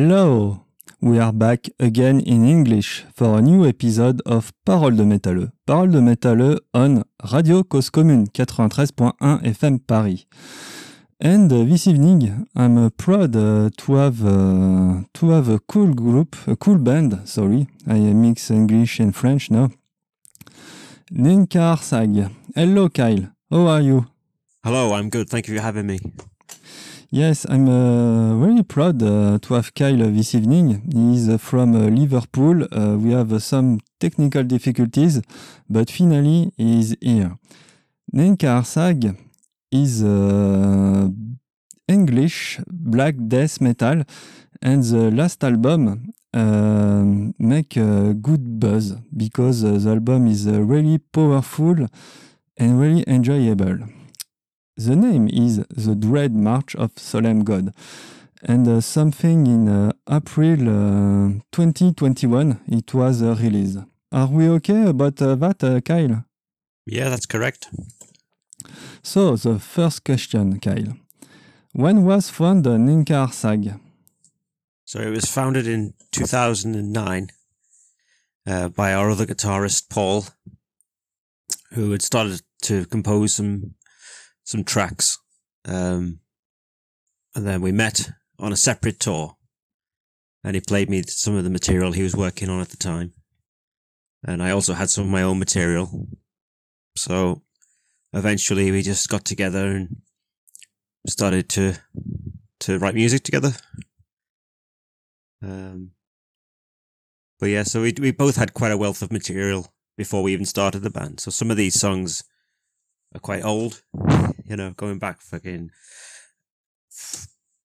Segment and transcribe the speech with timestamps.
[0.00, 0.60] Hello!
[1.00, 5.48] We are back again in English for a new episode of Parole de Métalleux.
[5.66, 10.28] Parole de Métalleux on Radio Cause Commune 93.1 FM Paris.
[11.20, 14.18] And uh, this evening, I'm uh, proud uh, to have
[15.14, 17.18] to have a cool group, a cool band.
[17.24, 19.70] Sorry, I mix English and French now.
[21.10, 22.30] Ninkar Sag.
[22.54, 23.32] Hello, Kyle.
[23.50, 24.06] How are you?
[24.62, 25.28] Hello, I'm good.
[25.28, 25.98] Thank you for having me.
[27.10, 30.82] Yes, I'm uh, very proud uh, to have Kyle this evening.
[30.92, 32.64] He's uh, from uh, Liverpool.
[32.64, 35.22] Uh, we have uh, some technical difficulties,
[35.70, 37.38] but finally he's here.
[38.14, 39.16] Ninkharsag
[39.72, 40.02] is
[41.88, 44.02] English black death metal,
[44.60, 46.12] and the last album
[47.38, 51.86] make a good buzz because the album is really powerful
[52.58, 53.97] and really enjoyable.
[54.78, 57.74] The name is The Dread March of Solemn God.
[58.44, 63.78] And uh, something in uh, April uh, 2021 it was uh, released.
[64.12, 66.24] Are we okay about uh, that, uh, Kyle?
[66.86, 67.70] Yeah, that's correct.
[69.02, 70.96] So, the first question, Kyle.
[71.72, 73.80] When was founded Ninkharsag?
[74.84, 77.28] So it was founded in 2009
[78.46, 80.26] uh, by our other guitarist, Paul,
[81.72, 83.74] who had started to compose some
[84.48, 85.18] some tracks.
[85.66, 86.20] Um,
[87.34, 89.36] and then we met on a separate tour.
[90.42, 93.12] And he played me some of the material he was working on at the time.
[94.26, 96.06] And I also had some of my own material.
[96.96, 97.42] So
[98.14, 99.96] eventually we just got together and
[101.06, 101.74] started to
[102.60, 103.52] to write music together.
[105.42, 105.90] Um,
[107.38, 110.46] but yeah, so we we both had quite a wealth of material before we even
[110.46, 111.20] started the band.
[111.20, 112.24] So some of these songs
[113.14, 113.82] are quite old,
[114.48, 115.70] you know, going back fucking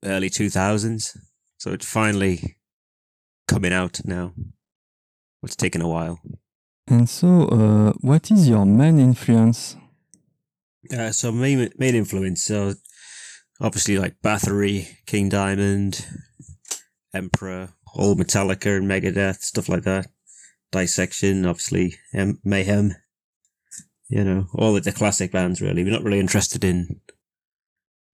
[0.04, 1.18] early two thousands.
[1.58, 2.58] So it's finally
[3.48, 4.34] coming out now.
[5.44, 6.20] It's taken a while.
[6.88, 9.76] And so, uh, what is your main influence?
[10.92, 12.74] Uh, so main main influence, so
[13.62, 16.06] obviously like Bathory, King Diamond,
[17.14, 20.08] Emperor, all Metallica and Megadeth, stuff like that.
[20.72, 22.96] Dissection, obviously, um, Mayhem.
[24.14, 25.60] You know, all the classic bands.
[25.60, 27.02] Really, we're not really interested in,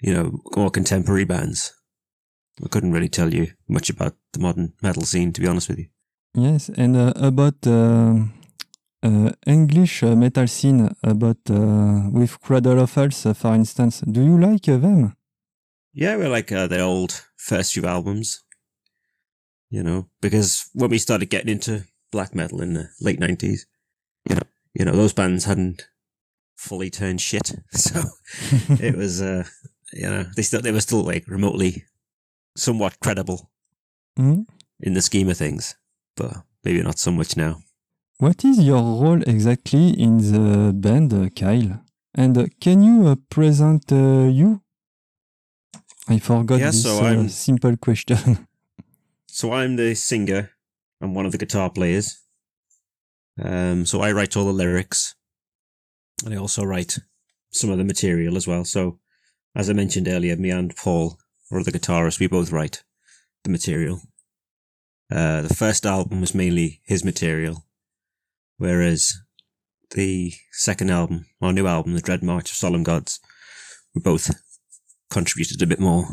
[0.01, 1.73] you know, more contemporary bands.
[2.63, 5.79] I couldn't really tell you much about the modern metal scene, to be honest with
[5.79, 5.87] you.
[6.33, 8.15] Yes, and uh, about uh,
[9.03, 13.99] uh, English uh, metal scene, about uh, with Cradle of Filth, for instance.
[13.99, 15.17] Do you like uh, them?
[15.93, 18.43] Yeah, we like uh, the old first few albums.
[19.69, 23.67] You know, because when we started getting into black metal in the late nineties,
[24.29, 25.87] you know, you know those bands hadn't
[26.57, 28.01] fully turned shit, so
[28.79, 29.43] it was, uh,
[29.93, 31.85] you know, they still they were still like remotely,
[32.57, 33.49] somewhat credible
[34.17, 34.41] Hmm?
[34.81, 35.75] in the scheme of things,
[36.15, 37.61] but maybe not so much now.
[38.17, 41.79] What is your role exactly in the band, uh, Kyle?
[42.13, 44.61] And uh, can you uh, present uh, you?
[46.09, 48.47] I forgot Yeah, this so uh, simple question.
[49.31, 50.49] So I'm the singer.
[51.01, 52.19] I'm one of the guitar players.
[53.41, 55.15] Um, so I write all the lyrics,
[56.25, 56.97] and I also write
[57.51, 58.65] some of the material as well.
[58.65, 58.99] So,
[59.55, 61.17] as I mentioned earlier, me and Paul,
[61.51, 62.83] or the guitarist, we both write
[63.43, 64.01] the material.
[65.11, 67.65] Uh, the first album was mainly his material,
[68.57, 69.13] whereas
[69.91, 73.19] the second album, our new album, The Dread March of Solemn Gods,
[73.95, 74.29] we both
[75.09, 76.05] contributed a bit more,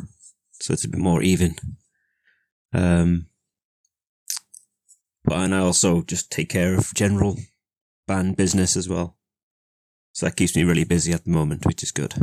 [0.52, 1.56] so it's a bit more even.
[2.72, 3.26] Um,
[5.26, 7.36] but and I also just take care of general
[8.06, 9.16] band business as well.
[10.12, 12.14] So that keeps me really busy at the moment, which is good.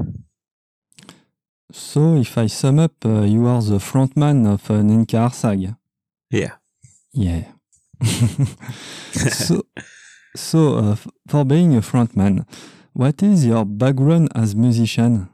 [1.71, 5.75] so, if I sum up, uh, you are the frontman of uh, Ninkharsag.
[6.31, 6.53] Yeah.
[7.11, 7.51] Yeah.
[9.11, 9.61] so,
[10.35, 10.95] so uh,
[11.27, 12.47] for being a frontman,
[12.93, 15.29] what is your background as musician?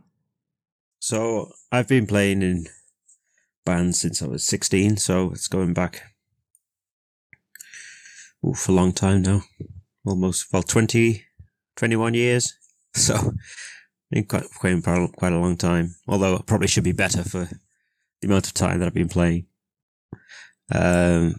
[1.00, 2.68] So I've been playing in
[3.66, 6.09] bands since I was 16, so it's going back
[8.46, 9.42] oof, a long time now.
[10.06, 11.24] Almost, well, 20,
[11.76, 12.54] 21 years.
[12.96, 13.34] So
[14.10, 15.94] been quite, quite, quite a long time.
[16.08, 17.48] Although it probably should be better for
[18.20, 19.46] the amount of time that I've been playing.
[20.74, 21.36] Um,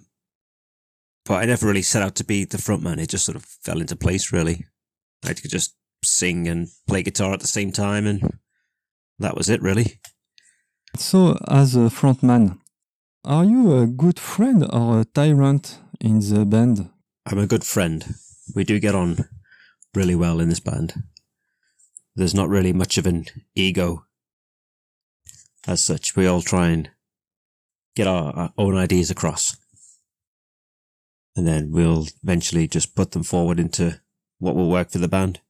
[1.25, 2.99] but I never really set out to be the frontman.
[2.99, 4.67] It just sort of fell into place, really.
[5.25, 8.38] I could just sing and play guitar at the same time, and
[9.19, 10.00] that was it, really.
[10.97, 12.58] So, as a frontman,
[13.25, 16.88] are you a good friend or a tyrant in the band?
[17.26, 18.14] I'm a good friend.
[18.55, 19.29] We do get on
[19.94, 20.94] really well in this band.
[22.17, 24.06] There's not really much of an ego
[25.67, 26.17] as such.
[26.17, 26.91] We all try and
[27.94, 29.56] get our, our own ideas across.
[31.37, 34.00] And then we'll eventually just put them forward into
[34.38, 35.41] what will work for the band.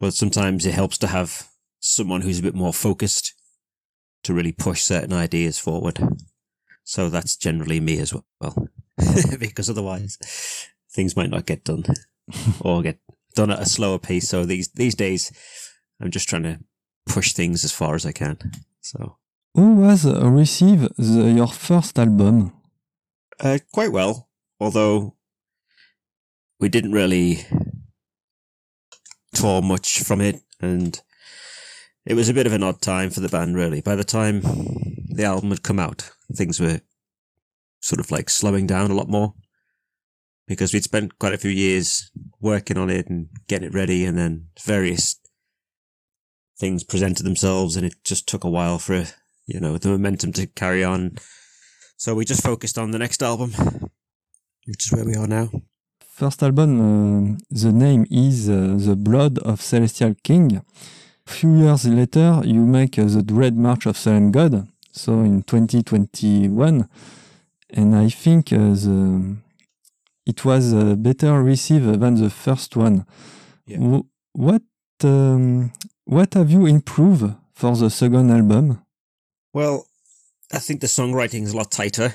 [0.00, 1.48] But sometimes it helps to have
[1.80, 3.34] someone who's a bit more focused
[4.24, 6.00] to really push certain ideas forward.
[6.82, 8.68] So that's generally me as well,
[9.38, 10.18] because otherwise
[10.90, 11.84] things might not get done
[12.60, 12.98] or get
[13.34, 14.28] done at a slower pace.
[14.28, 15.32] So these these days,
[16.00, 16.58] I'm just trying to
[17.06, 18.38] push things as far as I can.
[18.80, 19.16] So,
[19.54, 22.52] who was uh, receive the, your first album?
[23.40, 24.28] Uh, quite well,
[24.60, 25.14] although
[26.60, 27.46] we didn't really
[29.34, 31.00] tour much from it, and
[32.04, 33.56] it was a bit of an odd time for the band.
[33.56, 34.42] Really, by the time
[35.08, 36.80] the album had come out, things were
[37.80, 39.34] sort of like slowing down a lot more
[40.48, 42.10] because we'd spent quite a few years
[42.40, 45.20] working on it and getting it ready, and then various
[46.58, 49.04] things presented themselves, and it just took a while for
[49.46, 51.16] you know the momentum to carry on.
[51.96, 53.52] So we just focused on the next album,
[54.66, 55.50] which is where we are now.
[56.00, 60.62] First album, uh, the name is uh, The Blood of Celestial King.
[61.26, 65.42] A few years later, you make uh, The Dread March of Solemn God, so in
[65.42, 66.88] 2021,
[67.70, 69.36] and I think uh, the
[70.26, 73.06] it was uh, better received than the first one.
[73.66, 74.00] Yeah.
[74.32, 74.62] What
[75.02, 75.72] um,
[76.04, 78.82] what have you improved for the second album?
[79.54, 79.86] Well,
[80.52, 82.14] I think the songwriting is a lot tighter.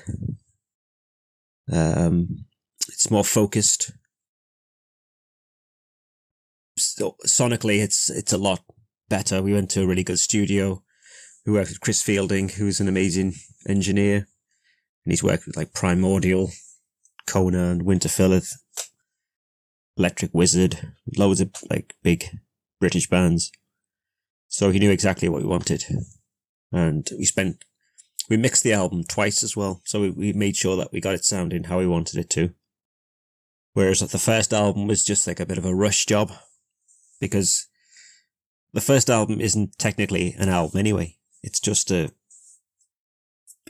[1.72, 2.46] Um,
[2.88, 3.92] it's more focused.
[6.78, 8.62] So, sonically, it's it's a lot
[9.10, 9.42] better.
[9.42, 10.84] We went to a really good studio.
[11.46, 13.36] We worked with Chris Fielding, who's an amazing
[13.68, 14.28] engineer,
[15.06, 16.52] and he's worked with like Primordial
[17.28, 18.54] Winterfylleth,
[19.98, 22.26] Electric Wizard, loads of like big
[22.80, 23.52] British bands.
[24.48, 25.84] So he knew exactly what we wanted.
[26.72, 27.64] And we spent,
[28.30, 29.82] we mixed the album twice as well.
[29.86, 32.54] So we, we made sure that we got it sounding how we wanted it to.
[33.74, 36.32] Whereas the first album was just like a bit of a rush job
[37.20, 37.68] because
[38.74, 41.18] the first album isn't technically an album anyway.
[41.42, 42.12] It's just a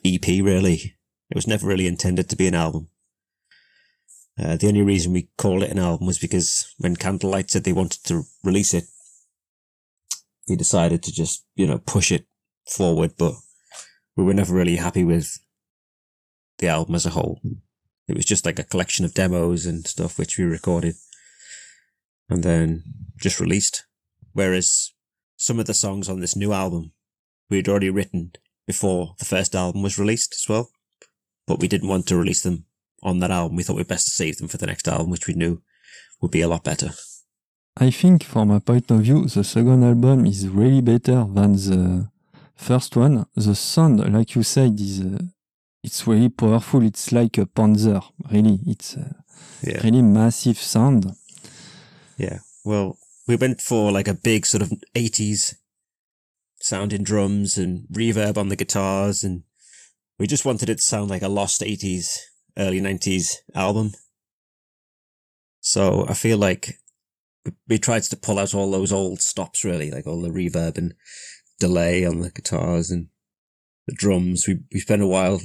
[0.04, 0.96] EP really.
[1.34, 2.90] It was never really intended to be an album.
[4.40, 7.74] Uh, the only reason we called it an album was because when Candlelight said they
[7.74, 8.84] wanted to release it,
[10.48, 12.28] we decided to just, you know, push it
[12.70, 13.34] forward, but
[14.16, 15.40] we were never really happy with
[16.60, 17.42] the album as a whole.
[18.08, 20.94] It was just like a collection of demos and stuff which we recorded
[22.30, 22.84] and then
[23.18, 23.86] just released.
[24.34, 24.92] Whereas
[25.36, 26.92] some of the songs on this new album
[27.50, 28.34] we had already written
[28.68, 30.70] before the first album was released as well,
[31.48, 32.66] but we didn't want to release them
[33.02, 33.58] on that album.
[33.58, 35.62] We thought we'd best save them for the next album, which we knew
[36.22, 36.92] would be a lot better.
[37.76, 42.10] I think, from my point of view, the second album is really better than the
[42.56, 43.26] first one.
[43.36, 45.20] The sound, like you said, is uh,
[45.84, 46.84] it's really powerful.
[46.84, 48.60] It's like a Panzer, really.
[48.68, 49.16] It's a
[49.64, 49.82] yeah.
[49.84, 51.12] really massive sound.
[52.18, 52.40] Yeah.
[52.64, 52.98] Well,
[53.28, 55.56] we went for like a big sort of 80s
[56.60, 59.44] sounding drums and reverb on the guitars and
[60.20, 62.18] we just wanted it to sound like a lost 80s
[62.58, 63.94] early 90s album.
[65.62, 66.80] So I feel like
[67.68, 70.94] we tried to pull out all those old stops, really, like all the reverb and
[71.60, 73.08] delay on the guitars and
[73.88, 74.48] the drums.
[74.48, 75.42] We, we spent a while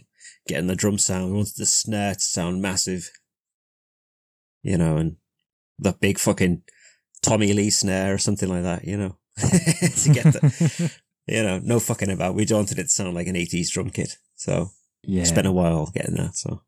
[0.47, 1.31] getting the drum sound.
[1.31, 3.11] We wanted the snare to sound massive,
[4.63, 5.17] you know, and
[5.79, 6.63] the big fucking
[7.23, 10.93] Tommy Lee snare or something like that, you know, to get the,
[11.27, 12.35] you know, no fucking about.
[12.35, 14.17] We wanted it to sound like an 80s drum kit.
[14.38, 14.71] So
[15.02, 15.25] yeah.
[15.25, 16.35] spent a while getting that.
[16.37, 16.62] So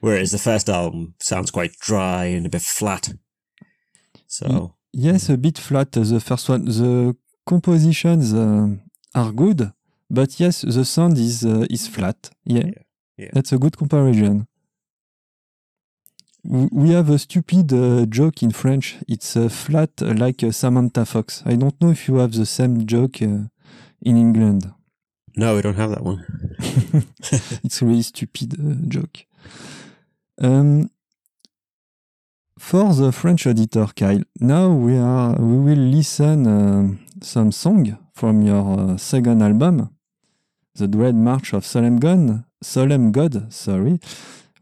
[0.00, 3.12] Whereas the first album sounds quite dry and a bit flat.
[4.26, 5.92] So yes, a bit flat.
[5.92, 7.16] The first one, the
[7.46, 8.68] compositions uh,
[9.14, 9.72] are good,
[10.10, 12.30] but yes, the sound is uh, is flat.
[12.44, 12.66] Yeah.
[12.66, 12.82] yeah.
[13.16, 14.46] yeah, that's a good comparison.
[16.44, 18.96] We have a stupid uh, joke in French.
[19.06, 21.42] It's uh, flat like Samantha Fox.
[21.46, 23.46] I don't know if you have the same joke uh,
[24.00, 24.72] in England.
[25.36, 26.24] No, we don't have that one.
[27.64, 29.24] it's a really stupid uh, joke.
[30.40, 30.90] Um,
[32.58, 38.42] for the French editor, Kyle, now we are we will listen uh, some song from
[38.42, 39.90] your uh, second album,
[40.74, 42.44] The Dread March of Solemn God.
[42.62, 44.00] Solemn God, sorry.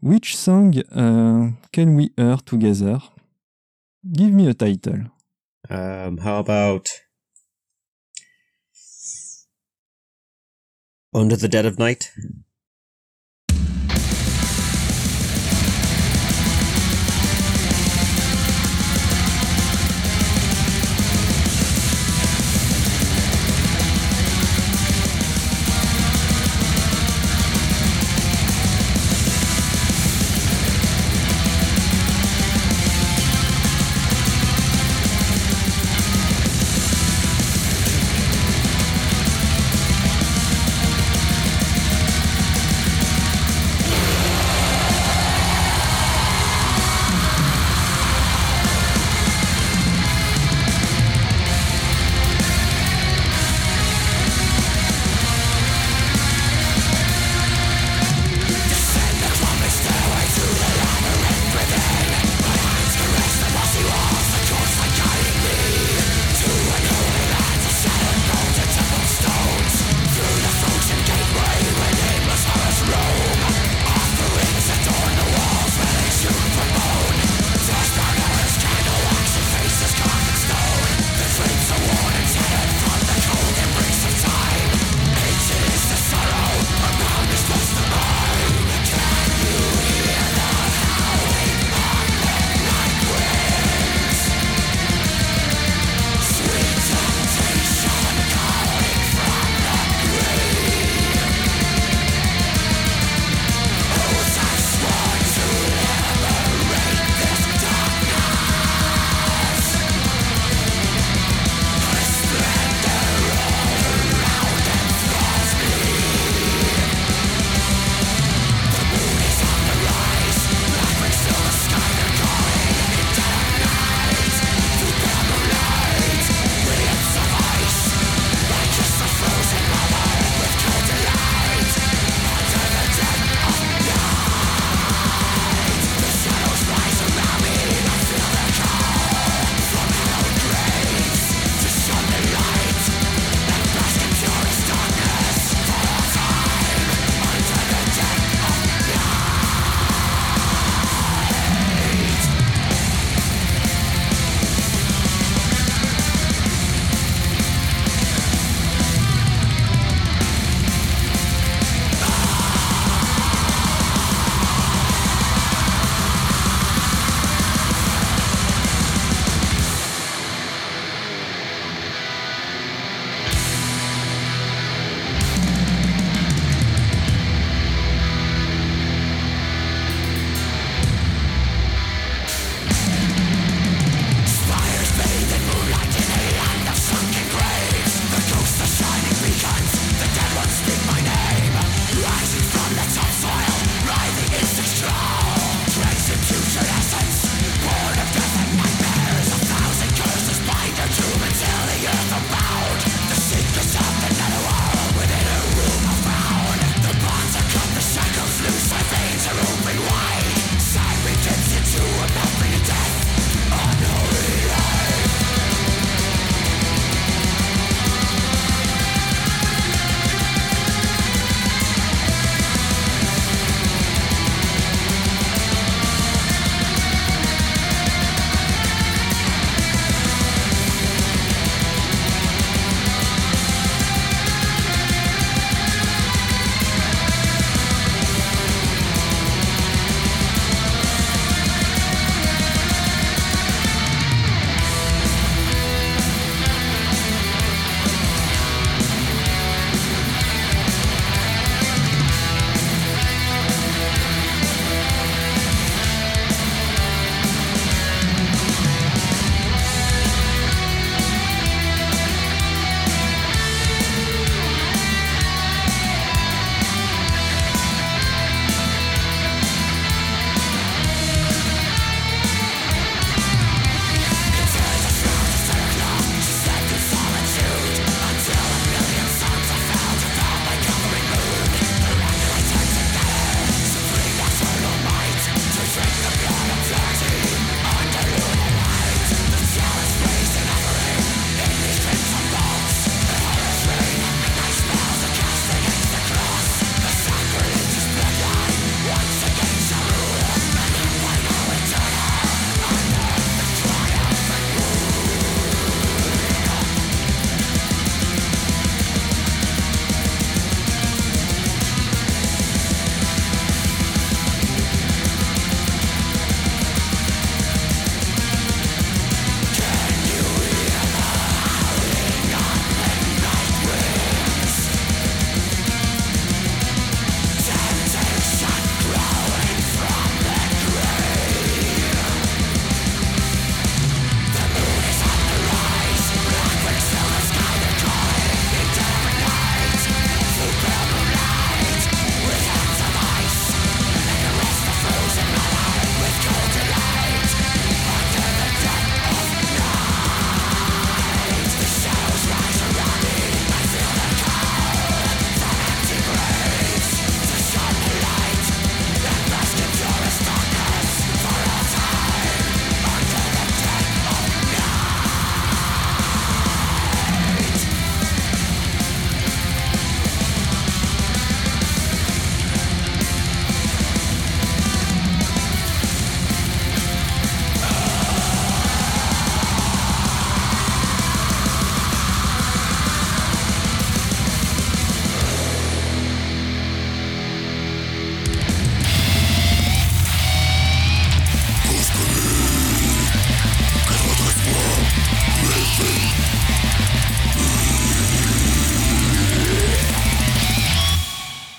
[0.01, 2.99] Which song uh, can we hear together?
[4.11, 5.11] Give me a title.
[5.69, 6.89] Um, how about
[11.13, 12.13] Under the Dead of Night?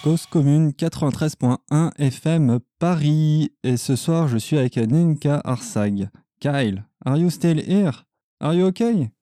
[0.02, 3.52] Cause Commune 93.1 FM Paris.
[3.62, 6.08] Et ce soir, je suis avec Ninka Arsag.
[6.40, 8.04] Kyle, are you still here?
[8.40, 9.12] Are you okay?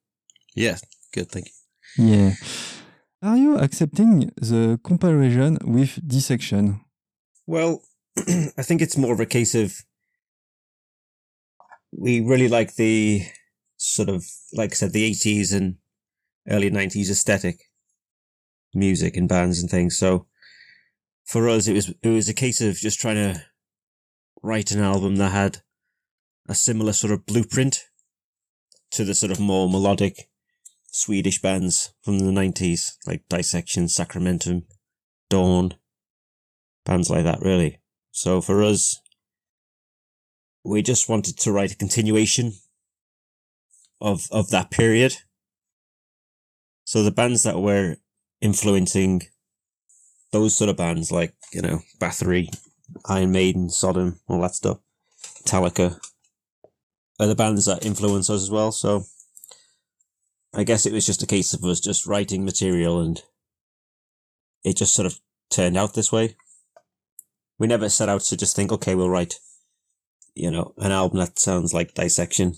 [0.55, 0.77] Yeah,
[1.13, 2.03] good, thank you.
[2.03, 2.33] Yeah.
[3.21, 6.79] Are you accepting the comparison with dissection?
[7.45, 7.83] Well,
[8.57, 9.85] I think it's more of a case of
[11.91, 13.21] we really like the
[13.77, 15.75] sort of, like I said, the 80s and
[16.49, 17.59] early 90s aesthetic
[18.73, 19.95] music and bands and things.
[19.95, 20.25] So
[21.31, 23.41] for us, it was it was a case of just trying to
[24.43, 25.59] write an album that had
[26.49, 27.85] a similar sort of blueprint
[28.91, 30.29] to the sort of more melodic
[30.91, 34.63] Swedish bands from the 90s, like Dissection, Sacramentum,
[35.29, 35.75] Dawn,
[36.85, 37.79] bands like that, really.
[38.11, 38.99] So for us,
[40.65, 42.55] we just wanted to write a continuation
[44.01, 45.13] of of that period.
[46.83, 47.95] So the bands that were
[48.41, 49.21] influencing
[50.31, 52.47] those sort of bands like, you know, Bathory,
[53.05, 54.79] Iron Maiden, Sodom, all that stuff,
[55.43, 55.99] Metallica,
[57.19, 58.71] are the bands that influence us as well.
[58.71, 59.03] So
[60.53, 63.21] I guess it was just a case of us just writing material and
[64.63, 66.35] it just sort of turned out this way.
[67.57, 69.35] We never set out to just think, okay, we'll write,
[70.33, 72.55] you know, an album that sounds like Dissection.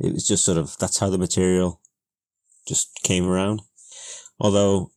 [0.00, 1.80] It was just sort of, that's how the material
[2.66, 3.62] just came around.
[4.40, 4.92] Although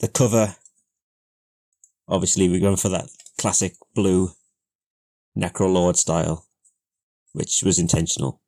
[0.00, 0.56] the cover
[2.08, 4.30] obviously we're going for that classic blue
[5.36, 6.46] Necrolord style,
[7.32, 8.40] which was intentional.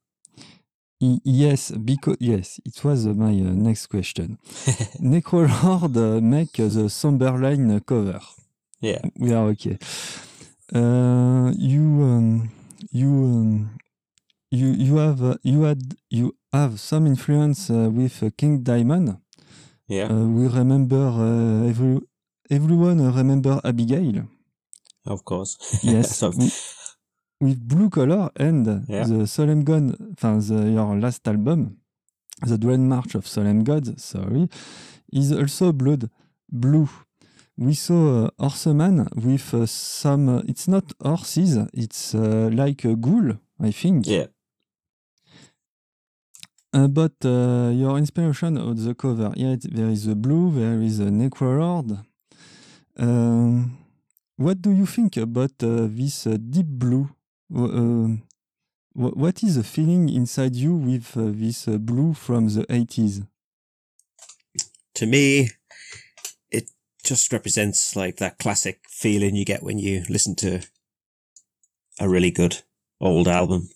[1.01, 4.39] yes, because yes, it was uh, my uh, next question.
[5.01, 8.21] Necrolord uh, make the Somberlain cover.
[8.81, 9.79] Yeah, we are okay.
[10.75, 12.51] Uh, you um,
[12.91, 13.79] you um,
[14.51, 19.19] you you have you had you have some influence with King Diamond.
[19.89, 22.01] Yeah, we remember every
[22.51, 24.29] everyone remember Abigail?
[25.07, 25.81] Of course.
[25.83, 26.23] Yes.
[27.41, 29.05] with Blue Color and yeah.
[29.05, 31.79] the Solemn God, the, your last album,
[32.43, 34.49] The Dread March of Solemn God, sorry,
[35.13, 36.11] is also blood
[36.51, 36.89] blue.
[37.57, 42.97] We saw uh, Horseman with uh, some, uh, it's not horses, it's uh, like a
[42.97, 44.07] ghoul, I think.
[44.07, 44.27] Yeah.
[46.73, 50.99] Uh, but uh, your inspiration of the cover, yeah, there is a blue, there is
[50.99, 52.05] a Necrolord,
[52.99, 53.79] um,
[54.37, 57.11] what do you think about uh, this uh, deep blue?
[57.55, 58.17] Uh,
[58.95, 63.27] what is the feeling inside you with this blue from the 80s?
[64.95, 65.51] To me,
[66.51, 66.71] it
[67.05, 70.61] just represents like that classic feeling you get when you listen to
[71.99, 72.63] a really good
[73.01, 73.69] old album.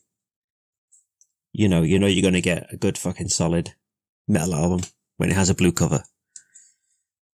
[1.52, 3.74] You know, you know you're going to get a good fucking solid
[4.28, 4.83] metal album
[5.16, 6.04] when it has a blue cover.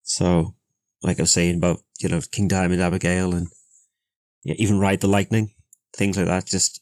[0.01, 0.55] So
[1.01, 3.47] like I was saying about, you know, King Diamond, Abigail, and
[4.43, 5.51] yeah, even Ride the Lightning,
[5.95, 6.45] things like that.
[6.45, 6.81] Just,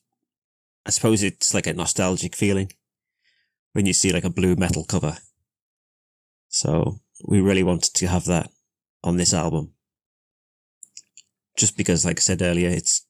[0.86, 2.72] I suppose it's like a nostalgic feeling
[3.74, 5.18] when you see like a blue metal cover.
[6.50, 8.50] So we really wanted to have that
[9.04, 9.74] on this album.
[11.58, 13.06] Just because, like I said earlier, it's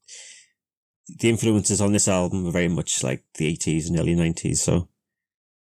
[1.07, 4.57] the influences on this album are very much like the 80s and early 90s.
[4.57, 4.89] So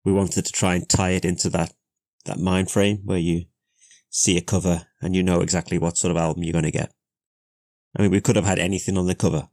[0.04, 1.72] we wanted to try and tie it into that,
[2.24, 3.44] that mind frame where you
[4.10, 6.92] see a cover and you know exactly what sort of album you're going to get.
[7.96, 9.48] I mean, we could have had anything on the cover.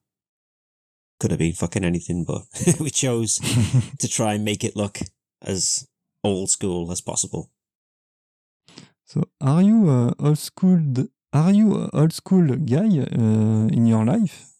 [1.20, 2.44] Could have been fucking anything, but
[2.80, 3.36] we chose
[4.00, 5.00] to try and make it look
[5.42, 5.88] as
[6.24, 7.52] old school as possible.
[9.06, 10.80] So, are you a old school?
[11.34, 14.52] Are you a old school guy uh, in your life?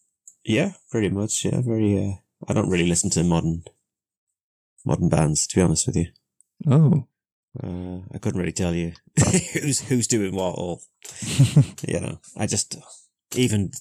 [0.44, 1.44] Yeah, pretty much.
[1.46, 2.00] Yeah, very.
[2.00, 2.14] Uh,
[2.48, 3.64] I don't really listen to modern
[4.86, 6.08] modern bands, to be honest with you.
[6.66, 7.08] Oh,
[7.64, 8.94] uh, I couldn't really tell you
[9.54, 10.80] who's who's doing what or
[11.88, 12.20] you know.
[12.38, 12.78] I just
[13.36, 13.72] even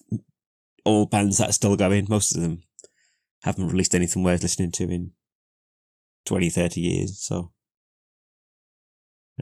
[0.85, 2.63] all bands that are still going, most of them
[3.43, 5.13] haven't released anything worth listening to in
[6.27, 7.19] 20, 30 years.
[7.21, 7.53] So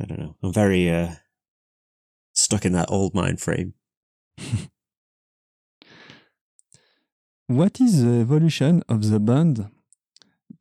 [0.01, 0.37] I don't know.
[0.43, 1.15] I'm very uh,
[2.33, 3.75] stuck in that old mind frame.
[7.47, 9.71] what is the evolution of the band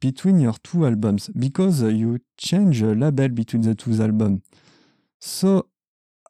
[0.03, 4.41] between your two albums because you change a label between the two albums.
[5.21, 5.69] So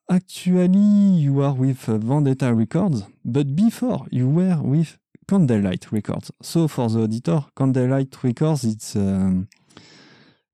[0.07, 4.95] actually you are with Vendetta Records, but before you were with
[5.27, 6.31] Candlelight Records.
[6.43, 9.47] So for the auditor, Candlelight Records, it's um,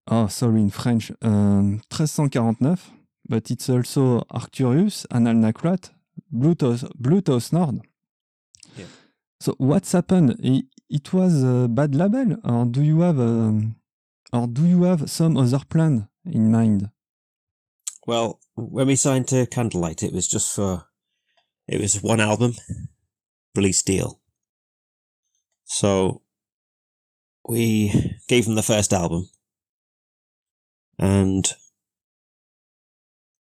[0.07, 2.77] oh sorry in French, um, 1349,
[3.27, 5.89] but it's also Arcturus, Anal Naquath,
[6.33, 7.81] Bluetooth, Bluetooth Nord.
[8.77, 8.85] Yeah.
[9.41, 10.39] So what's happened?
[10.89, 13.75] It was a bad label, or do you have a, um,
[14.33, 16.89] or do you have some other plan in mind?
[18.07, 20.85] Well, when we signed to Candlelight, it was just for
[21.67, 22.55] it was one album
[23.55, 24.19] release deal.
[25.65, 26.23] So
[27.47, 29.29] we gave them the first album,
[30.97, 31.53] and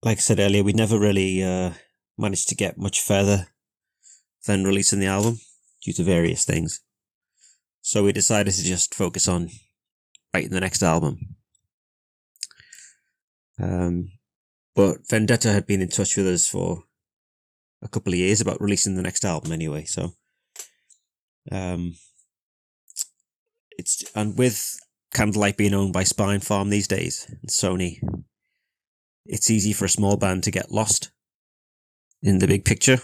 [0.04, 1.72] like I said earlier, we never really uh,
[2.18, 3.48] managed to get much further
[4.46, 5.40] than releasing the album
[5.84, 6.82] due to various things.
[7.88, 9.50] So we decided to just focus on
[10.34, 11.38] writing the next album.
[13.58, 14.12] Um,
[14.76, 16.84] but Vendetta had been in touch with us for
[17.82, 19.86] a couple of years about releasing the next album anyway.
[19.86, 20.16] So,
[21.50, 21.96] um,
[23.78, 24.78] it's and with
[25.14, 28.02] Candlelight being owned by Spinefarm these days and Sony,
[29.26, 31.12] it's easy for a small band to get lost
[32.22, 32.98] in the big picture.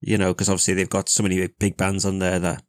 [0.00, 2.64] You know, because obviously they've got so many big bands on there that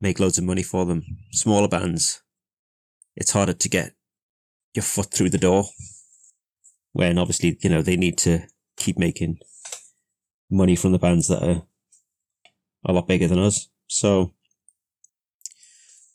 [0.00, 1.02] make loads of money for them.
[1.32, 2.22] Smaller bands,
[3.16, 3.92] it's harder to get
[4.74, 5.64] your foot through the door
[6.92, 8.40] when obviously, you know, they need to
[8.76, 9.38] keep making
[10.50, 11.62] money from the bands that are
[12.84, 13.68] a lot bigger than us.
[13.86, 14.34] So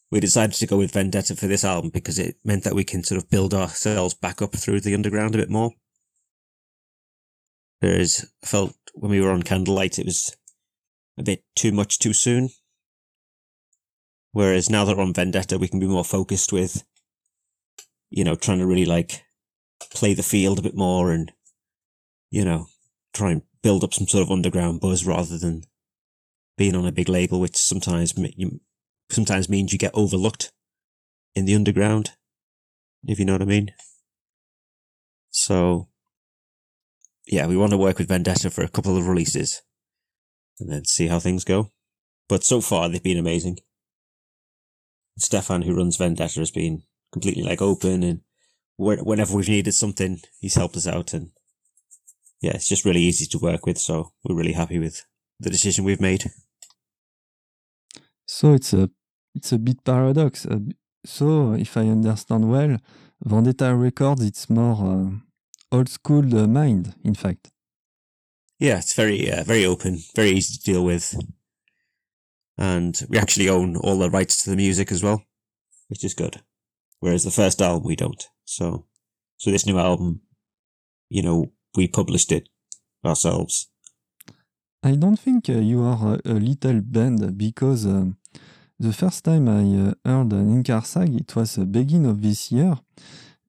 [0.09, 3.03] we decided to go with Vendetta for this album because it meant that we can
[3.03, 5.71] sort of build ourselves back up through the underground a bit more.
[7.79, 10.35] Whereas I felt when we were on Candlelight, it was
[11.17, 12.49] a bit too much too soon.
[14.31, 16.83] Whereas now that we're on Vendetta, we can be more focused with,
[18.09, 19.23] you know, trying to really like
[19.93, 21.31] play the field a bit more and,
[22.29, 22.67] you know,
[23.13, 25.63] try and build up some sort of underground buzz rather than
[26.57, 28.13] being on a big label, which sometimes
[29.09, 30.51] sometimes means you get overlooked
[31.35, 32.11] in the underground,
[33.03, 33.71] if you know what I mean.
[35.29, 35.89] So,
[37.25, 39.61] yeah, we want to work with Vendetta for a couple of releases
[40.59, 41.71] and then see how things go.
[42.29, 43.59] But so far, they've been amazing.
[45.17, 48.21] Stefan, who runs Vendetta, has been completely like open and
[48.77, 51.13] whenever we've needed something, he's helped us out.
[51.13, 51.31] And
[52.41, 53.77] yeah, it's just really easy to work with.
[53.77, 55.05] So we're really happy with
[55.39, 56.31] the decision we've made.
[58.25, 58.89] So it's a
[59.35, 60.45] it's a bit paradox.
[60.45, 60.59] Uh,
[61.05, 62.77] so if I understand well,
[63.23, 67.51] Vendetta Records it's more uh, old school uh, mind, in fact.
[68.59, 71.15] Yeah, it's very uh, very open, very easy to deal with,
[72.57, 75.23] and we actually own all the rights to the music as well,
[75.87, 76.41] which is good.
[76.99, 78.23] Whereas the first album we don't.
[78.45, 78.85] So,
[79.37, 80.21] so this new album,
[81.09, 82.49] you know, we published it
[83.03, 83.67] ourselves.
[84.83, 88.05] I don't think uh, you are a, a, little band because uh,
[88.79, 92.79] the first time I uh, heard Ninkharsag, it was the beginning of this year,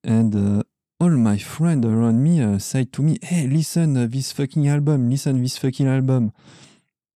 [0.03, 0.63] and uh,
[0.99, 5.09] all my friends around me uh, said to me, "Hey, listen uh, this fucking album,
[5.09, 6.33] listen this fucking album."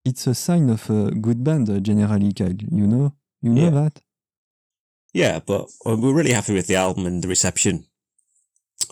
[0.05, 2.53] It's a sign of a good band, generally, Kyle.
[2.71, 3.69] You know, you know yeah.
[3.71, 4.01] that.
[5.13, 7.85] Yeah, but we're really happy with the album and the reception.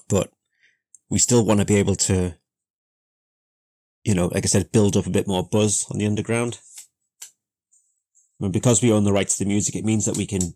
[0.09, 0.31] But
[1.09, 2.35] we still want to be able to,
[4.03, 6.59] you know, like I said, build up a bit more buzz on the underground.
[8.39, 10.55] And because we own the rights to the music, it means that we can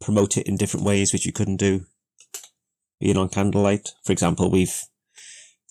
[0.00, 1.86] promote it in different ways, which you couldn't do
[3.00, 3.90] being on Candlelight.
[4.04, 4.82] For example, we've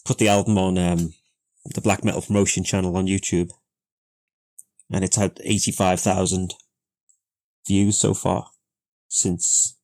[0.05, 1.13] put the album on um,
[1.73, 3.51] the Black Metal Promotion channel on YouTube,
[4.91, 6.53] and it's had 85,000
[7.67, 8.47] views so far
[9.07, 9.77] since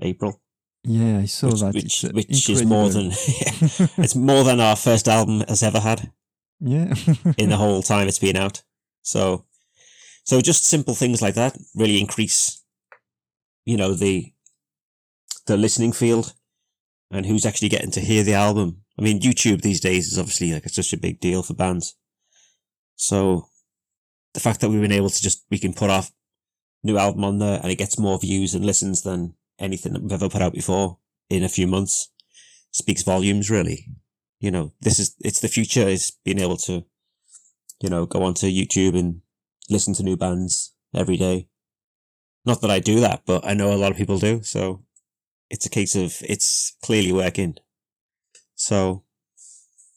[0.00, 0.40] April.
[0.84, 1.74] Yeah, I saw which, that.
[1.74, 6.12] Which, uh, which is more than it's more than our first album has ever had.
[6.60, 6.94] Yeah,
[7.38, 8.62] in the whole time it's been out.
[9.02, 9.44] So,
[10.24, 12.62] so just simple things like that really increase,
[13.64, 14.32] you know, the
[15.46, 16.34] the listening field
[17.10, 18.82] and who's actually getting to hear the album.
[18.98, 21.94] I mean, YouTube these days is obviously like it's such a big deal for bands.
[22.96, 23.48] So,
[24.36, 26.12] the fact that we've been able to just we can put off
[26.84, 30.12] new album on there and it gets more views and listens than anything that we've
[30.12, 30.98] ever put out before
[31.30, 32.12] in a few months
[32.70, 33.86] speaks volumes really.
[34.38, 36.84] You know this is it's the future is being able to
[37.80, 39.22] you know go onto youtube and
[39.70, 41.48] listen to new bands every day.
[42.44, 44.84] Not that i do that but i know a lot of people do so
[45.48, 47.54] it's a case of it's clearly working.
[48.54, 49.04] So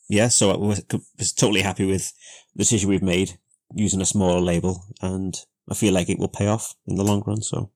[0.08, 0.82] yeah so i was,
[1.18, 2.14] was totally happy with
[2.56, 3.38] the decision we've made
[3.74, 5.36] using a smaller label and
[5.70, 7.42] I feel like it will pay off in the long run.
[7.42, 7.70] So,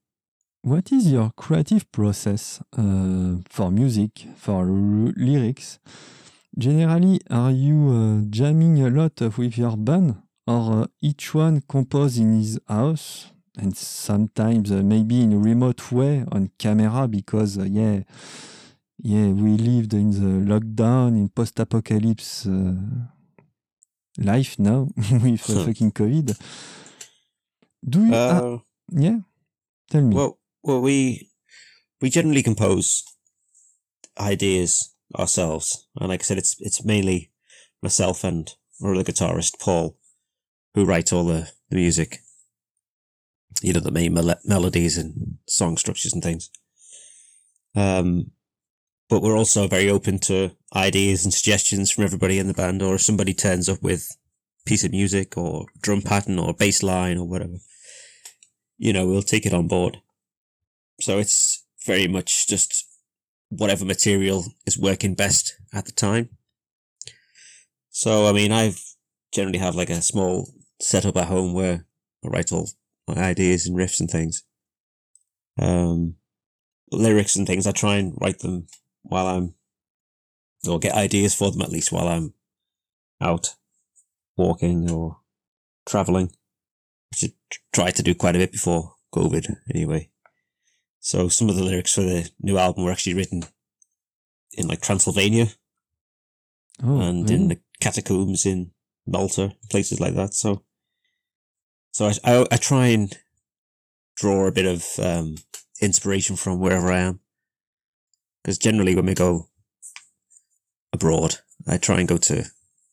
[0.63, 5.79] what is your creative process uh, for music, for lyrics?
[6.57, 10.15] Generally, are you uh, jamming a lot with your band,
[10.47, 15.91] or uh, each one compose in his house, and sometimes uh, maybe in a remote
[15.91, 18.01] way on camera because uh, yeah,
[18.99, 22.73] yeah, we lived in the lockdown in post-apocalypse uh,
[24.17, 26.39] life now with fucking COVID.
[27.87, 28.13] Do you?
[28.13, 28.57] Uh,
[28.91, 29.19] yeah.
[29.89, 30.15] Tell me.
[30.15, 31.29] Well, well, we
[32.01, 33.03] we generally compose
[34.19, 37.31] ideas ourselves, and like I said, it's it's mainly
[37.81, 39.97] myself and or the guitarist Paul,
[40.73, 42.19] who writes all the, the music.
[43.61, 46.49] You know the main mel- melodies and song structures and things.
[47.75, 48.31] Um,
[49.09, 52.95] but we're also very open to ideas and suggestions from everybody in the band, or
[52.95, 54.17] if somebody turns up with
[54.65, 57.57] piece of music or drum pattern or bass line or whatever,
[58.77, 59.97] you know, we'll take it on board.
[61.01, 62.87] So it's very much just
[63.49, 66.29] whatever material is working best at the time.
[67.89, 68.81] So, I mean, I've
[69.31, 71.85] generally have like a small setup at home where
[72.25, 72.69] I write all
[73.07, 74.43] my ideas and riffs and things.
[75.59, 76.15] Um,
[76.91, 78.67] lyrics and things, I try and write them
[79.03, 79.55] while I'm,
[80.67, 82.33] or get ideas for them at least while I'm
[83.21, 83.55] out
[84.37, 85.17] walking or
[85.85, 86.31] traveling,
[87.11, 87.33] which I
[87.73, 90.09] tried to do quite a bit before COVID anyway.
[90.99, 93.43] So some of the lyrics for the new album were actually written
[94.53, 95.47] in like Transylvania
[96.81, 97.35] Oh, and really?
[97.35, 98.71] in the catacombs in
[99.05, 100.33] Malta, places like that.
[100.33, 100.63] So,
[101.91, 103.15] so I, I, I try and
[104.15, 105.35] draw a bit of um,
[105.81, 107.19] inspiration from wherever I am.
[108.43, 109.49] Because generally, when we go
[110.91, 112.45] abroad, I try and go to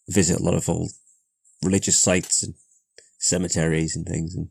[0.09, 0.91] visit a lot of old
[1.63, 2.55] religious sites and
[3.19, 4.49] cemeteries and things, and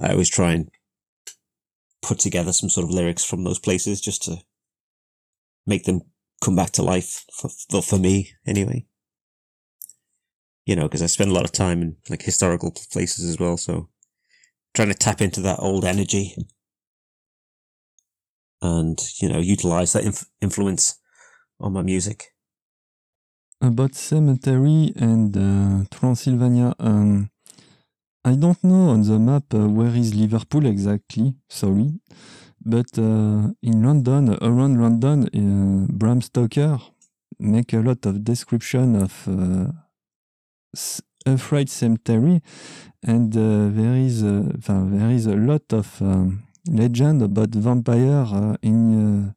[0.00, 0.70] I always try and
[2.02, 4.38] put together some sort of lyrics from those places just to
[5.66, 6.00] make them
[6.42, 8.86] come back to life for, for, me anyway.
[10.64, 13.58] You know, because I spend a lot of time in like historical places as well,
[13.58, 13.90] so
[14.74, 16.34] trying to tap into that old energy
[18.62, 20.98] and you know utilize that inf- influence
[21.60, 22.34] on my music.
[23.62, 27.30] About cemetery and uh, Transylvania, um,
[28.24, 31.34] I don't know on the map uh, where is Liverpool exactly.
[31.48, 31.92] Sorry,
[32.64, 36.78] but uh, in London, around London, uh, Bram Stoker
[37.40, 39.72] make a lot of description of uh,
[40.74, 42.40] s- Afraid Cemetery,
[43.02, 48.56] and uh, there is a, there is a lot of um, legend about vampire uh,
[48.62, 48.78] in
[49.26, 49.32] uh,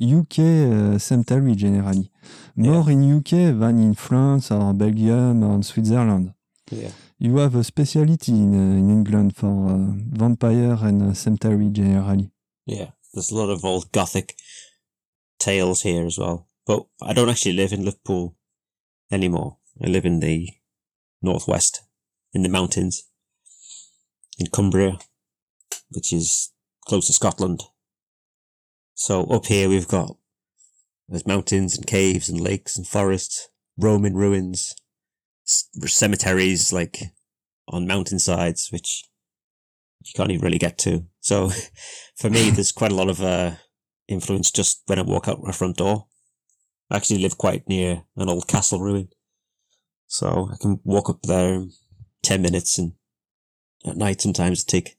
[0.00, 2.10] UK uh, cemetery generally.
[2.56, 6.34] More in UK than in France or Belgium or Switzerland.
[6.70, 6.90] Yeah.
[7.18, 12.30] You have a speciality in, uh, in England for uh, vampire and uh, cemetery generally.
[12.66, 14.34] Yeah, there's a lot of old gothic
[15.38, 16.48] tales here as well.
[16.66, 18.34] But I don't actually live in Liverpool
[19.10, 19.58] anymore.
[19.82, 20.48] I live in the
[21.22, 21.82] northwest,
[22.32, 23.04] in the mountains,
[24.38, 24.98] in Cumbria,
[25.90, 26.52] which is
[26.86, 27.62] close to Scotland.
[28.94, 30.16] So up here we've got
[31.08, 34.74] there's mountains and caves and lakes and forests, Roman ruins,
[35.44, 36.98] cemeteries like
[37.68, 39.04] on mountainsides, which
[40.04, 41.04] you can't even really get to.
[41.20, 41.50] So
[42.16, 43.52] for me, there's quite a lot of uh,
[44.08, 46.06] influence just when I walk out my front door.
[46.90, 49.08] I actually live quite near an old castle ruin.
[50.06, 51.72] So I can walk up there in
[52.22, 52.92] 10 minutes and
[53.84, 54.96] at night sometimes take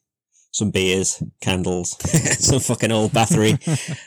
[0.57, 1.95] some beers, candles,
[2.39, 3.53] some fucking old Bathory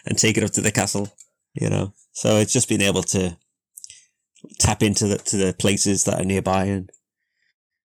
[0.06, 1.08] and take it up to the castle,
[1.54, 1.92] you know.
[2.12, 3.36] So it's just being able to
[4.58, 6.90] tap into the, to the places that are nearby and,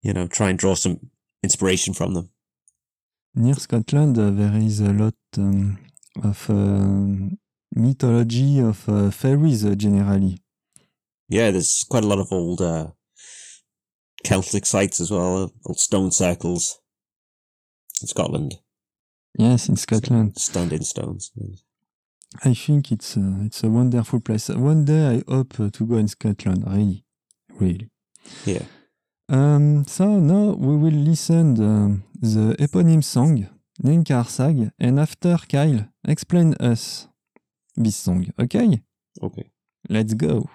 [0.02, 1.00] you know, try and draw some
[1.42, 2.28] inspiration from them.
[3.34, 5.78] Near Scotland, uh, there is a lot um,
[6.22, 7.34] of uh,
[7.74, 10.42] mythology of uh, fairies uh, generally.
[11.28, 12.88] Yeah, there's quite a lot of old uh,
[14.22, 16.81] Celtic sites as well, old stone circles
[18.02, 18.54] in Scotland,
[19.38, 20.36] Yes, in Scotland.
[20.38, 21.32] standing stones.
[22.44, 24.48] I think it's a, it's a wonderful place.
[24.48, 27.04] One day I hope uh, to go in Scotland, really.
[27.60, 27.90] Really.
[28.46, 28.64] Yeah.
[29.28, 33.48] Um, so now we will listen um, the eponym song,
[33.82, 37.08] Ninkharsag, and after Kyle explain us
[37.76, 38.26] this song.
[38.38, 38.82] Okay,
[39.22, 39.50] Okay.
[39.88, 40.48] let's go.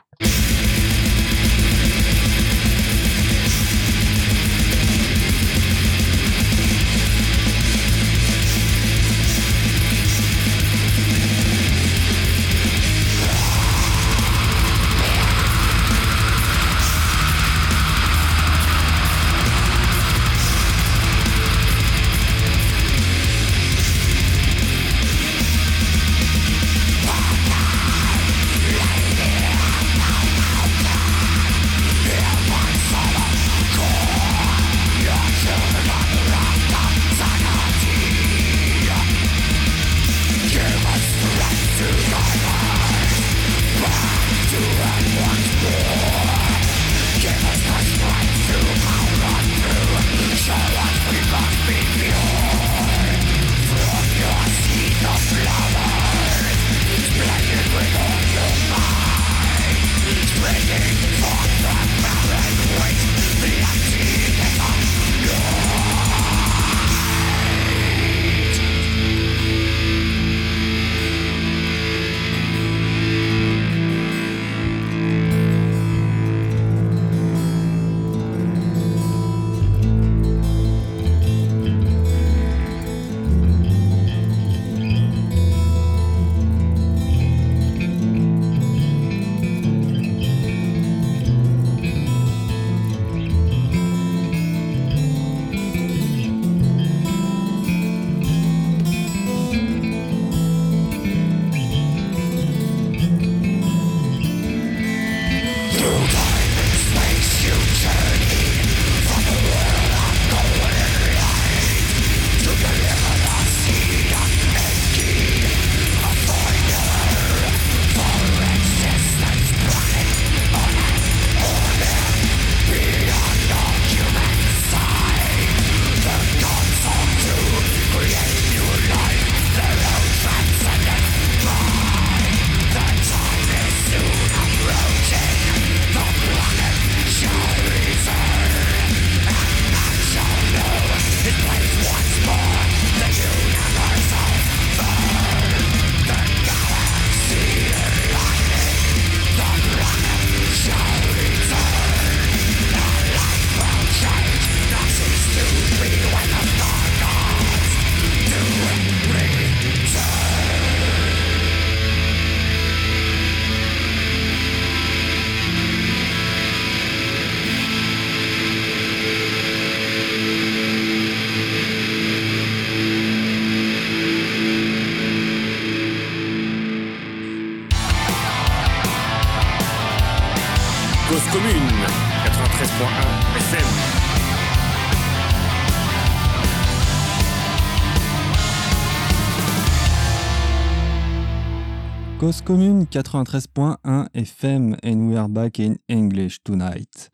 [192.19, 193.77] Cause Commune 93.1
[194.15, 197.09] FM and we are back in English tonight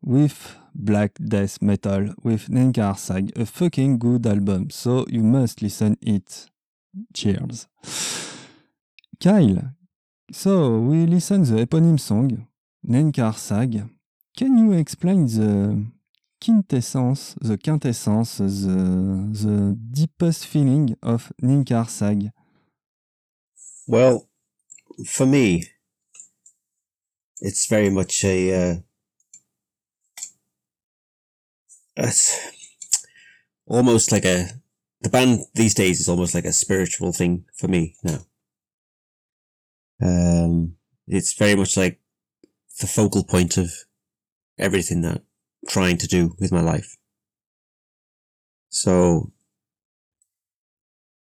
[0.00, 5.96] with black death metal with Nenkar Sag, a fucking good album, so you must listen
[6.00, 6.46] it.
[7.12, 7.66] Cheers.
[9.20, 9.72] Kyle,
[10.30, 12.46] so we listen the eponym song,
[12.88, 13.82] Nenkar Sag.
[14.38, 15.86] Can you explain the
[16.40, 22.30] quintessence, the quintessence, the, the deepest feeling of Ninkar Sag?
[23.88, 24.28] Well,
[25.04, 25.64] for me,
[27.40, 28.74] it's very much a, uh,
[31.96, 32.38] it's
[33.66, 34.48] almost like a,
[35.02, 38.18] the band these days is almost like a spiritual thing for me now.
[40.02, 40.76] Um,
[41.06, 42.00] it's very much like
[42.80, 43.72] the focal point of
[44.58, 45.22] everything that I'm
[45.68, 46.96] trying to do with my life.
[48.68, 49.32] So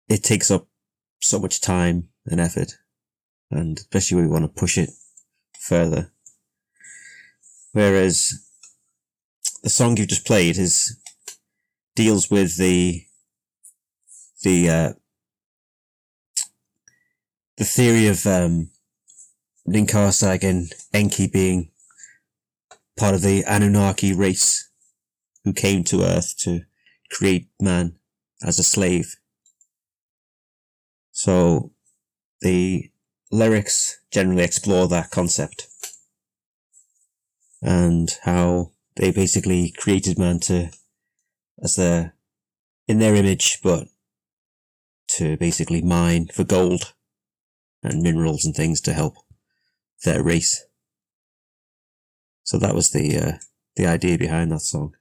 [0.07, 0.67] it takes up
[1.21, 2.77] so much time and effort
[3.51, 4.91] and especially when we want to push it
[5.59, 6.11] further.
[7.71, 8.45] Whereas
[9.63, 10.97] the song you've just played is
[11.95, 13.03] deals with the
[14.43, 14.93] the uh,
[17.57, 18.69] the theory of um,
[19.67, 21.71] Ninkharsag and Enki being
[22.97, 24.69] part of the Anunnaki race
[25.43, 26.61] who came to Earth to
[27.11, 27.97] create man
[28.41, 29.15] as a slave.
[31.11, 31.71] So
[32.41, 32.89] the
[33.31, 35.67] lyrics generally explore that concept
[37.61, 40.69] and how they basically created man to
[41.61, 42.15] as their
[42.87, 43.87] in their image but
[45.07, 46.93] to basically mine for gold
[47.83, 49.15] and minerals and things to help
[50.03, 50.65] their race
[52.43, 53.31] so that was the uh,
[53.75, 54.93] the idea behind that song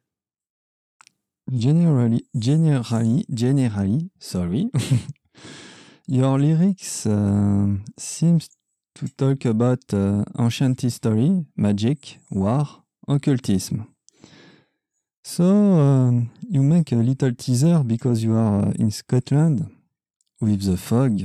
[1.51, 4.70] Generally, generally, generally, sorry.
[6.11, 7.66] Your lyrics uh,
[7.98, 8.48] seems
[8.94, 12.66] to talk about uh, ancient history, magic, war,
[13.06, 13.94] occultism.
[15.22, 16.12] So uh,
[16.48, 19.70] you make a little teaser because you are uh, in Scotland
[20.40, 21.20] with the fog,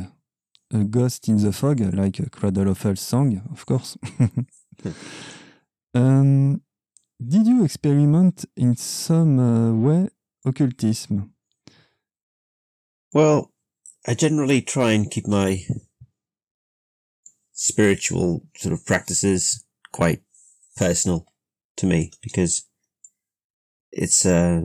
[0.74, 3.98] a ghost in the fog, like a Cradle of Filth song, of course.
[5.96, 6.62] um,
[7.26, 10.10] did you experiment in some uh, way
[10.46, 11.34] occultism?
[13.14, 13.53] well
[14.06, 15.66] I generally try and keep my
[17.54, 20.22] spiritual sort of practices quite
[20.76, 21.28] personal
[21.78, 22.66] to me because
[23.92, 24.62] it's uh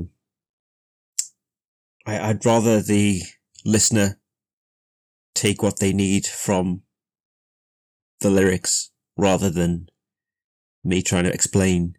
[2.06, 3.22] I, I'd rather the
[3.64, 4.18] listener
[5.34, 6.82] take what they need from
[8.20, 9.88] the lyrics rather than
[10.82, 11.96] me trying to explain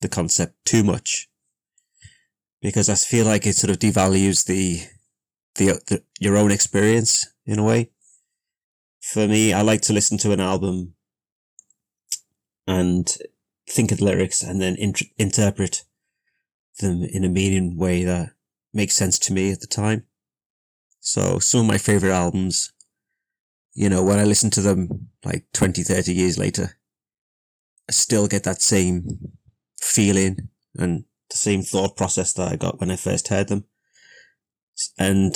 [0.00, 1.28] the concept too much
[2.62, 4.80] because I feel like it sort of devalues the
[5.56, 7.90] the, the your own experience in a way.
[9.00, 10.94] For me, I like to listen to an album
[12.66, 13.08] and
[13.68, 15.84] think of the lyrics and then int- interpret
[16.80, 18.30] them in a meaning way that
[18.72, 20.04] makes sense to me at the time.
[21.00, 22.72] So some of my favorite albums,
[23.74, 26.78] you know, when I listen to them like 20, 30 years later,
[27.88, 29.32] I still get that same
[29.80, 33.64] feeling and the same thought process that I got when I first heard them.
[34.98, 35.34] And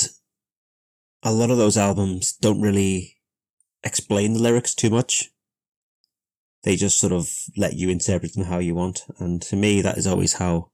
[1.22, 3.16] a lot of those albums don't really
[3.82, 5.30] explain the lyrics too much.
[6.62, 9.04] They just sort of let you interpret them how you want.
[9.18, 10.70] And to me, that is always how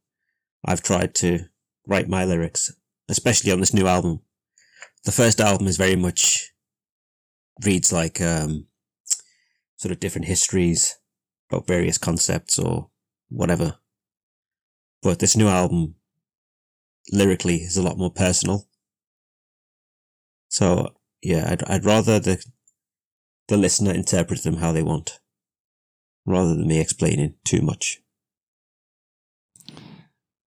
[0.64, 1.46] I've tried to
[1.86, 2.72] write my lyrics,
[3.08, 4.20] especially on this new album.
[5.04, 6.52] The first album is very much
[7.64, 8.66] reads like um,
[9.76, 10.98] sort of different histories
[11.50, 12.90] about various concepts or
[13.28, 13.76] whatever.
[15.02, 15.96] But this new album
[17.12, 18.66] lyrically is a lot more personal.
[20.48, 22.42] So yeah, I'd I'd rather the
[23.48, 25.20] the listener interpret them how they want,
[26.26, 28.00] rather than me explaining too much.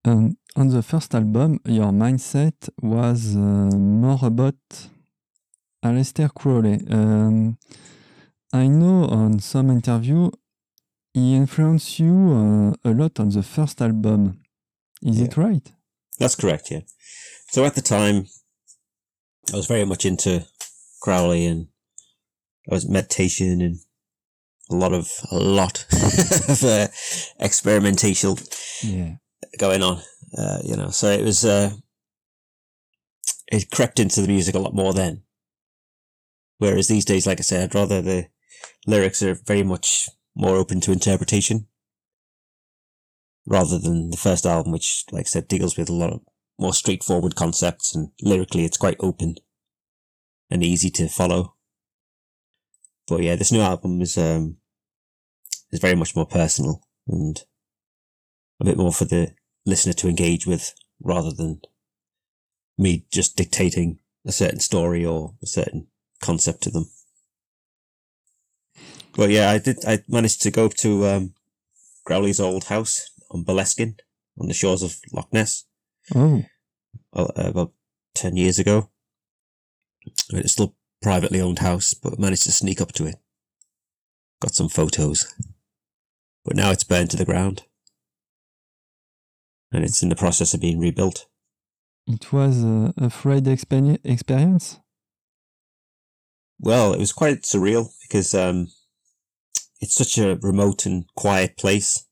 [0.05, 3.39] Um, on the first album, your mindset was uh,
[3.77, 4.57] more about
[5.85, 6.81] Aleister Crowley.
[6.91, 7.59] Um,
[8.53, 10.31] I know on some interview
[11.15, 14.43] he influenced you uh, a lot on the first album.
[15.03, 15.73] Is it right?
[16.23, 16.83] That's correct, yeah.
[17.51, 18.27] So at the time,
[19.53, 20.47] I was very much into
[21.03, 21.67] Crowley and
[22.71, 23.77] I was meditation and
[24.71, 25.85] a lot of a lot
[26.49, 26.87] of uh,
[27.41, 28.39] experimental
[28.85, 29.17] Yeah.
[29.59, 30.01] going on.
[30.39, 31.71] Uh, you know, so it was uh,
[33.51, 35.25] it crept into the music a lot more then.
[36.59, 38.29] Whereas these days, like I said, I'd rather the
[38.87, 41.67] lyrics are very much more open to interpretation.
[43.47, 46.21] Rather than the first album, which, like I said, deals with a lot of
[46.59, 49.35] more straightforward concepts and lyrically it's quite open
[50.51, 51.57] and easy to follow.
[53.09, 54.59] But yeah, this new album is um
[55.73, 57.43] is very much more personal and
[58.61, 59.35] a bit more for the
[59.67, 61.61] listener to engage with rather than
[62.79, 65.89] me just dictating a certain story or a certain
[66.21, 66.91] concept to them.
[69.15, 69.79] But yeah, I did.
[69.87, 71.35] I managed to go to um,
[72.05, 73.99] Crowley's old house on Boleskine
[74.39, 75.65] on the shores of Loch Ness.
[76.15, 76.45] Oh,
[77.13, 77.73] uh, about
[78.15, 78.91] ten years ago.
[80.31, 83.17] It's still privately owned house, but managed to sneak up to it.
[84.41, 85.33] Got some photos,
[86.45, 87.63] but now it's burned to the ground,
[89.71, 91.27] and it's in the process of being rebuilt.
[92.07, 94.81] it was a, a expe- experience.
[96.59, 98.69] Well, it was quite surreal because um,
[99.81, 102.07] it's such a remote and quiet place.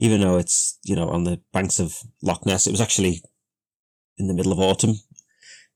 [0.00, 3.22] Even though it's you know on the banks of Loch Ness, it was actually
[4.18, 4.94] in the middle of autumn,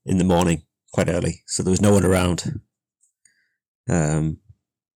[0.04, 0.62] in the morning,
[0.92, 2.60] quite early, so there was no one around.
[3.88, 4.38] Um,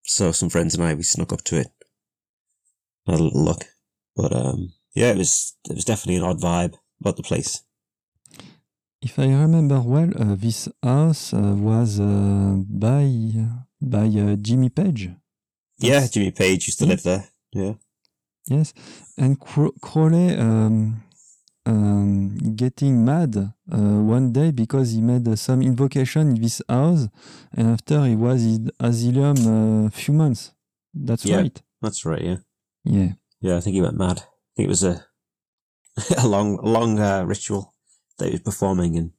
[0.04, 1.68] so some friends and I we snuck up to it,
[3.06, 3.64] had a little look,
[4.16, 7.62] but um, yeah, it was it was definitely an odd vibe about the place.
[9.00, 13.10] If I remember well, uh, this house uh, was uh, by
[13.80, 15.10] by uh, Jimmy Page.
[15.78, 16.90] Yeah, Jimmy Page used to Yeah.
[16.90, 17.28] live there.
[17.52, 17.72] Yeah.
[18.48, 18.74] Yes,
[19.16, 21.02] and Crowley um,
[21.64, 27.06] um, getting mad uh, one day because he made uh, some invocation in this house,
[27.52, 30.52] and after he was in asylum a few months.
[30.92, 31.36] That's Yeah.
[31.38, 31.62] right.
[31.80, 32.22] That's right.
[32.22, 32.36] Yeah.
[32.84, 33.12] Yeah.
[33.40, 34.18] Yeah, I think he went mad.
[34.18, 35.06] I think it was a
[36.18, 37.74] a long, long uh, ritual
[38.18, 39.10] that he was performing, and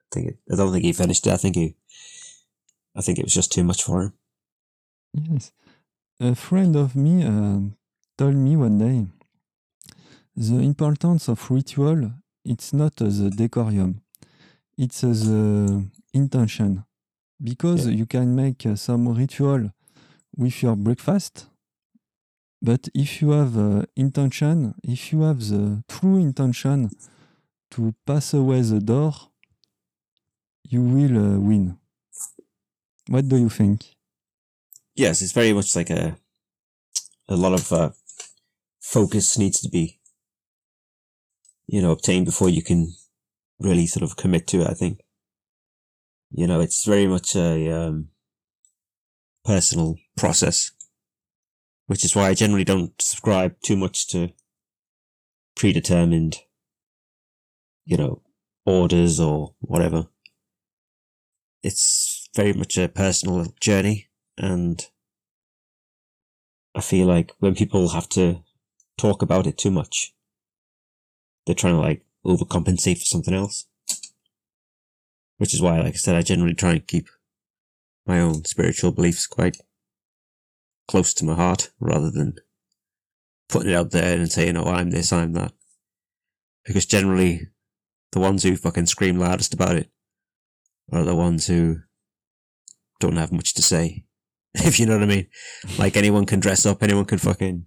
[0.00, 1.32] I think it, I don't think he finished it.
[1.32, 1.76] I think he,
[2.96, 4.12] I think it was just too much for him.
[5.14, 5.52] Yes.
[6.20, 7.60] A friend of me uh,
[8.22, 8.98] told me one day
[10.36, 12.00] the importance of ritual,
[12.44, 14.00] it's not the decorium,
[14.78, 16.84] it's the intention.
[17.42, 17.94] Because Yeah.
[18.00, 19.62] you can make uh, some ritual
[20.36, 21.34] with your breakfast,
[22.68, 26.78] but if you have uh, intention, if you have the true intention
[27.72, 29.12] to pass away the door,
[30.72, 31.64] you will uh, win.
[33.08, 33.78] What do you think?
[34.94, 36.16] Yes, it's very much like a
[37.28, 37.90] a lot of uh,
[38.82, 40.00] focus needs to be,
[41.66, 42.92] you know, obtained before you can
[43.58, 44.66] really sort of commit to it.
[44.68, 45.00] I think,
[46.30, 48.08] you know, it's very much a um,
[49.44, 50.72] personal process,
[51.86, 54.30] which is why I generally don't subscribe too much to
[55.54, 56.38] predetermined,
[57.84, 58.22] you know,
[58.66, 60.08] orders or whatever.
[61.62, 64.84] It's very much a personal journey, and
[66.74, 68.42] I feel like when people have to
[69.02, 70.14] talk about it too much,
[71.44, 73.66] they're trying to like overcompensate for something else.
[75.38, 77.08] Which is why, like I said, I generally try and keep
[78.06, 79.56] my own spiritual beliefs quite
[80.86, 82.36] close to my heart rather than
[83.48, 85.52] putting it out there and saying, oh, I'm this, I'm that.
[86.64, 87.48] Because generally,
[88.12, 89.90] the ones who fucking scream loudest about it
[90.92, 91.78] are the ones who
[93.00, 94.04] don't have much to say.
[94.54, 95.28] If you know what I mean.
[95.78, 97.66] Like anyone can dress up, anyone can fucking,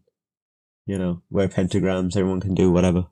[0.86, 3.08] you know, wear pentagrams, everyone can do whatever.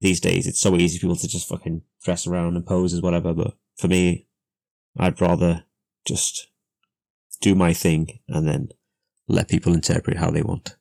[0.00, 3.02] These days, it's so easy for people to just fucking dress around and pose as
[3.02, 4.26] whatever, but for me,
[4.98, 5.64] I'd rather
[6.06, 6.48] just
[7.40, 8.68] do my thing and then
[9.28, 10.76] let people interpret how they want.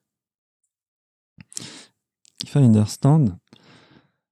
[2.50, 3.40] if I understand,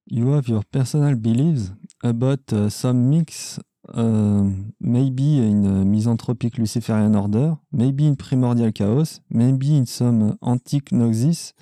[0.06, 1.72] you have your personal beliefs
[2.04, 3.60] about uh, some mix,
[3.94, 4.44] uh,
[4.80, 11.54] maybe in a misanthropic Luciferian order, maybe in primordial chaos, maybe in some antique gnosis,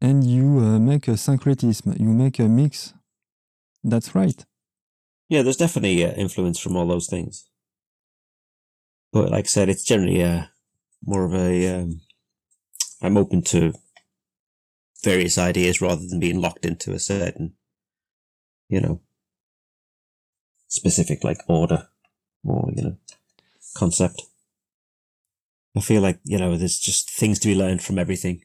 [0.00, 2.94] and you uh, make a syncretism, you make a mix.
[3.84, 4.44] That's right.
[5.28, 7.48] Yeah, there's definitely uh, influence from all those things.
[9.12, 10.44] But like I said, it's generally uh,
[11.04, 11.80] more of a.
[11.80, 12.00] Um,
[13.02, 13.72] I'm open to
[15.02, 17.54] various ideas rather than being locked into a certain,
[18.68, 19.00] you know,
[20.72, 21.88] specific like order
[22.44, 22.96] or, you know,
[23.76, 24.22] concept.
[25.76, 28.42] I feel like, you know, there's just things to be learned from everything.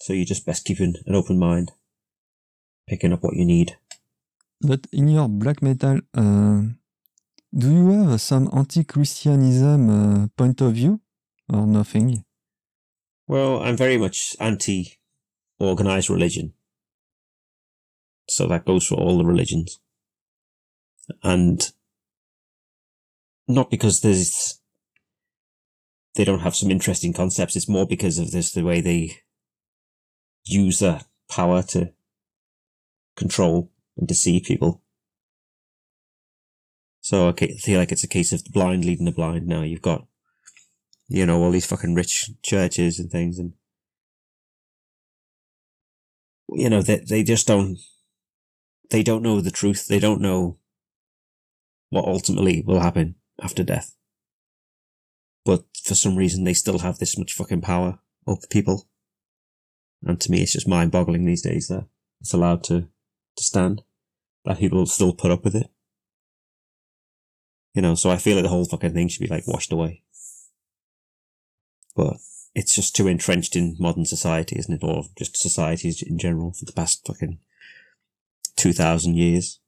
[0.00, 1.72] So you're just best keep an open mind,
[2.88, 3.76] picking up what you need.
[4.60, 6.62] But in your black metal, uh,
[7.56, 11.00] do you have some anti-Christianism uh, point of view
[11.52, 12.24] or nothing?
[13.26, 14.98] Well, I'm very much anti
[15.58, 16.54] organized religion.
[18.28, 19.80] So that goes for all the religions.
[21.22, 21.70] And
[23.46, 24.60] not because there's
[26.14, 29.18] they don't have some interesting concepts, it's more because of this the way they
[30.44, 31.92] use their power to
[33.16, 34.82] control and deceive people.
[37.00, 39.62] So I feel like it's a case of the blind leading the blind now.
[39.62, 40.06] You've got,
[41.08, 43.52] you know, all these fucking rich churches and things and,
[46.50, 47.78] you know, they, they just don't,
[48.90, 49.86] they don't know the truth.
[49.86, 50.58] They don't know
[51.90, 53.94] what ultimately will happen after death.
[55.44, 58.88] But for some reason, they still have this much fucking power over people.
[60.02, 61.86] And to me, it's just mind boggling these days that
[62.20, 62.88] it's allowed to,
[63.36, 63.82] to stand,
[64.44, 65.70] that people still put up with it.
[67.74, 70.02] You know, so I feel like the whole fucking thing should be like washed away.
[71.96, 72.16] But
[72.54, 74.84] it's just too entrenched in modern society, isn't it?
[74.84, 77.38] Or just societies in general for the past fucking
[78.56, 79.60] 2000 years.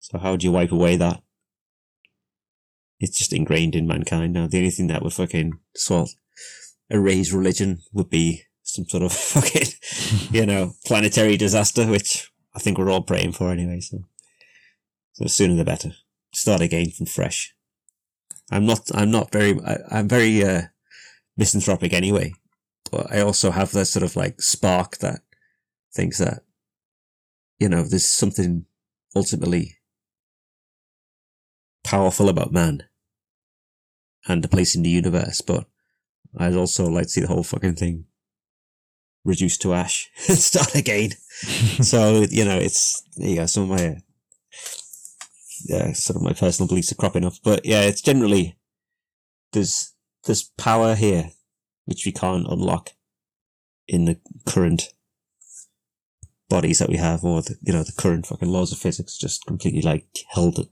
[0.00, 1.22] So how do you wipe away that?
[2.98, 4.46] It's just ingrained in mankind now.
[4.46, 6.10] The only thing that would fucking sort
[6.88, 9.68] erase religion would be some sort of fucking,
[10.30, 13.80] you know, planetary disaster, which I think we're all praying for anyway.
[13.80, 13.98] So,
[15.12, 15.92] so the sooner the better.
[16.32, 17.54] Start again from fresh.
[18.50, 20.62] I'm not, I'm not very, I, am very, uh,
[21.36, 22.32] misanthropic anyway,
[22.90, 25.20] but I also have that sort of like spark that
[25.94, 26.42] thinks that,
[27.58, 28.66] you know, there's something
[29.14, 29.76] ultimately
[31.86, 32.82] powerful about man
[34.26, 35.66] and the place in the universe, but
[36.36, 38.06] I'd also like to see the whole fucking thing
[39.24, 41.10] reduced to ash and start again.
[41.80, 43.98] so, you know, it's, yeah, some of my,
[45.64, 47.34] yeah, sort of my personal beliefs are cropping up.
[47.44, 48.58] But yeah, it's generally,
[49.52, 49.92] there's,
[50.24, 51.30] there's power here,
[51.84, 52.90] which we can't unlock
[53.86, 54.92] in the current
[56.48, 59.46] bodies that we have, or the, you know, the current fucking laws of physics just
[59.46, 60.68] completely like held, it,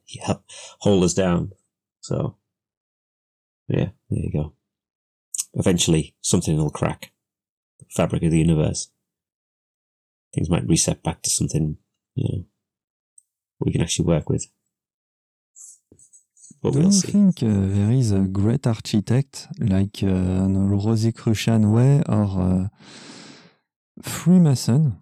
[0.81, 1.53] hold us down.
[2.01, 2.37] So,
[3.69, 4.53] yeah, there you go.
[5.55, 7.13] Eventually, something will crack.
[7.79, 8.91] The fabric of the universe.
[10.35, 11.77] Things might reset back to something,
[12.15, 12.45] you know,
[13.61, 14.47] we can actually work with.
[16.61, 17.13] But Do we'll you see.
[17.13, 22.69] think uh, there is a great architect like uh, Rosicrucian way or uh,
[24.03, 24.99] Freemason?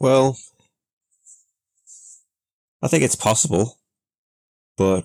[0.00, 0.38] Well,
[2.80, 3.78] I think it's possible,
[4.76, 5.04] but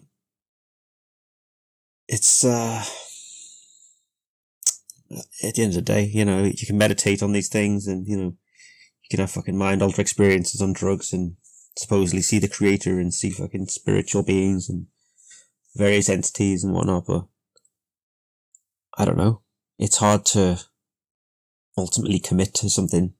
[2.07, 2.83] it's uh
[5.43, 8.07] at the end of the day, you know, you can meditate on these things and,
[8.07, 8.35] you know,
[9.03, 11.35] you can have fucking mind alter experiences on drugs and
[11.77, 14.87] supposedly see the creator and see fucking spiritual beings and
[15.75, 17.25] various entities and whatnot, but
[18.97, 19.41] I don't know.
[19.79, 20.59] It's hard to
[21.77, 23.13] ultimately commit to something.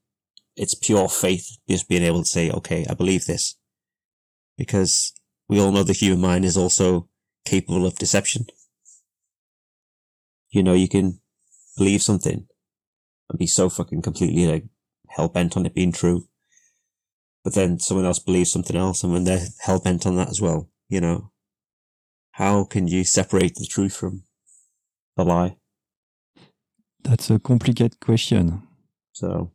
[0.55, 3.55] It's pure faith, just being able to say, okay, I believe this.
[4.57, 5.13] Because
[5.49, 7.09] we all know the human mind is also
[7.45, 8.45] capable of deception.
[10.51, 11.19] You know, you can
[11.77, 12.47] believe something
[13.29, 14.65] and be so fucking completely like
[15.09, 16.27] hell bent on it being true.
[17.43, 20.39] But then someone else believes something else and when they're hell bent on that as
[20.39, 21.31] well, you know,
[22.33, 24.23] how can you separate the truth from
[25.17, 25.57] the lie?
[27.03, 28.63] That's a complicated question.
[29.11, 29.51] So,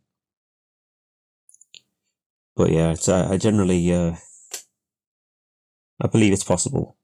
[2.58, 4.16] but yeah, it's, I, I generally, uh,
[6.02, 6.96] I believe it's possible.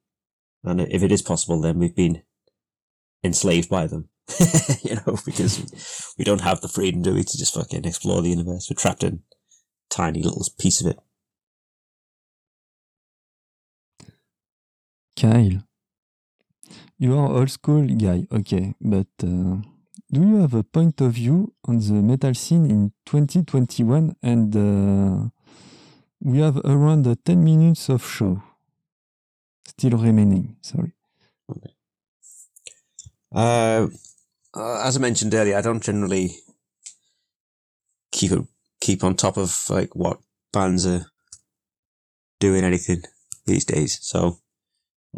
[0.65, 2.23] And if it is possible, then we've been
[3.23, 4.09] enslaved by them.
[4.83, 8.31] you know, because we don't have the freedom, do we, to just fucking explore the
[8.31, 8.69] universe.
[8.69, 9.23] We're trapped in
[9.91, 10.99] tiny little piece of it.
[15.17, 15.63] Kyle,
[16.99, 19.63] you are old school guy, okay, but uh,
[20.11, 25.29] do you have a point of view on the metal scene in 2021 and uh,
[26.25, 28.43] we have around 10 minutes of show
[29.67, 30.93] still remaining sorry
[31.51, 31.71] okay.
[33.35, 33.87] uh,
[34.55, 36.37] uh, as I mentioned earlier, I don't generally
[38.13, 38.33] keep
[38.81, 40.19] keep on top of like what
[40.53, 41.07] bands are
[42.39, 43.03] doing anything
[43.47, 43.99] these days.
[44.03, 44.39] So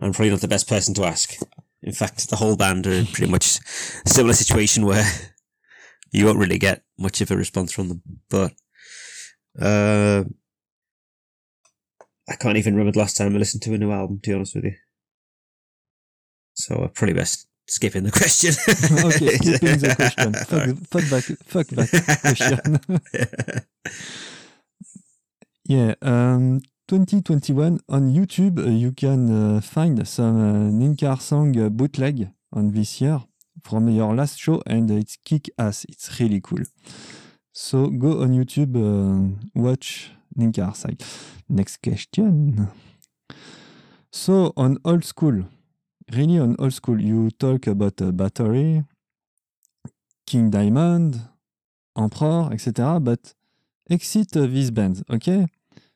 [0.00, 1.34] I'm probably not the best person to ask.
[1.82, 3.58] In fact, the whole band are in pretty much
[4.06, 5.04] a similar situation where
[6.10, 8.02] you won't really get much of a response from them.
[8.30, 8.52] But
[9.60, 10.24] uh,
[12.28, 14.34] I can't even remember the last time I listened to a new album, to be
[14.34, 14.74] honest with you.
[16.54, 18.50] So I probably best skipping the question.
[19.04, 20.32] okay, skipping the question.
[20.32, 22.80] Fuck, fuck back, fuck that question.
[25.66, 32.30] yeah, um, 2021 on YouTube, uh, you can uh, find some uh, Ninkharsag uh, bootleg
[32.52, 33.20] on this year
[33.62, 35.84] from your last show, and it's kick ass.
[35.88, 36.62] It's really cool.
[37.52, 40.10] So go on YouTube, uh, watch
[41.48, 42.68] Next question.
[44.10, 45.44] So on old school,
[46.12, 47.00] really on old school.
[47.00, 48.84] You talk about uh, Battery,
[50.26, 51.20] King Diamond,
[51.96, 53.00] Emperor, etc.
[53.00, 53.34] But
[53.90, 55.46] exit these bands, okay?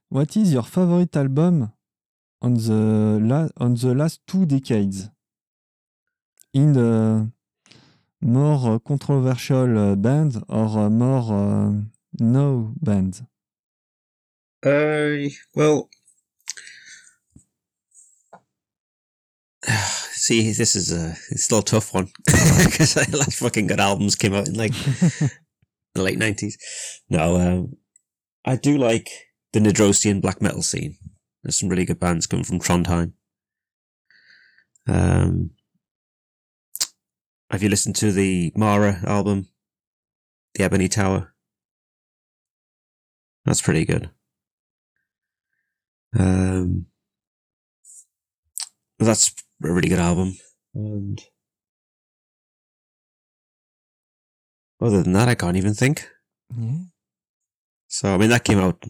[0.09, 1.73] What is your favorite album
[2.43, 5.11] on the la- on the last two decades?
[6.53, 7.31] In the
[8.23, 11.73] more controversial band or more uh,
[12.21, 13.27] no band?
[14.65, 15.89] Uh, well,
[20.13, 24.17] see, this is a it's still a tough one because the last fucking good albums
[24.17, 24.73] came out in like
[25.95, 26.59] the late nineties.
[27.09, 27.77] No, um,
[28.45, 29.09] I do like
[29.53, 30.97] the Nidrosian black metal scene.
[31.43, 33.13] There's some really good bands coming from Trondheim.
[34.87, 35.51] Um,
[37.51, 39.49] have you listened to the Mare album,
[40.55, 41.35] The Ebony Tower?
[43.45, 44.11] That's pretty good.
[46.19, 46.87] Um,
[48.99, 49.33] that's
[49.65, 50.37] a really good album.
[50.75, 51.23] And
[54.81, 56.09] other than that, I can't even think.
[56.57, 56.79] Yeah.
[57.89, 58.85] So, I mean, that came out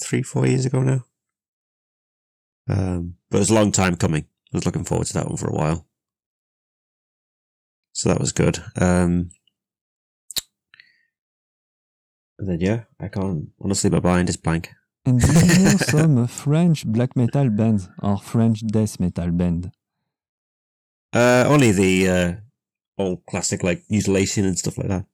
[0.00, 1.04] three, four years ago now.
[2.68, 4.24] Um, but it was a long time coming.
[4.52, 5.86] I was looking forward to that one for a while.
[7.92, 8.58] So that was good.
[8.76, 9.30] Um,
[12.38, 14.72] and then, yeah, I can't, honestly, my mind is blank.
[15.08, 19.72] And do you know some French black metal bands or French death metal band?
[21.14, 22.34] Uh, only the, uh,
[22.98, 25.06] old classic, like, Mütiilation and stuff like that.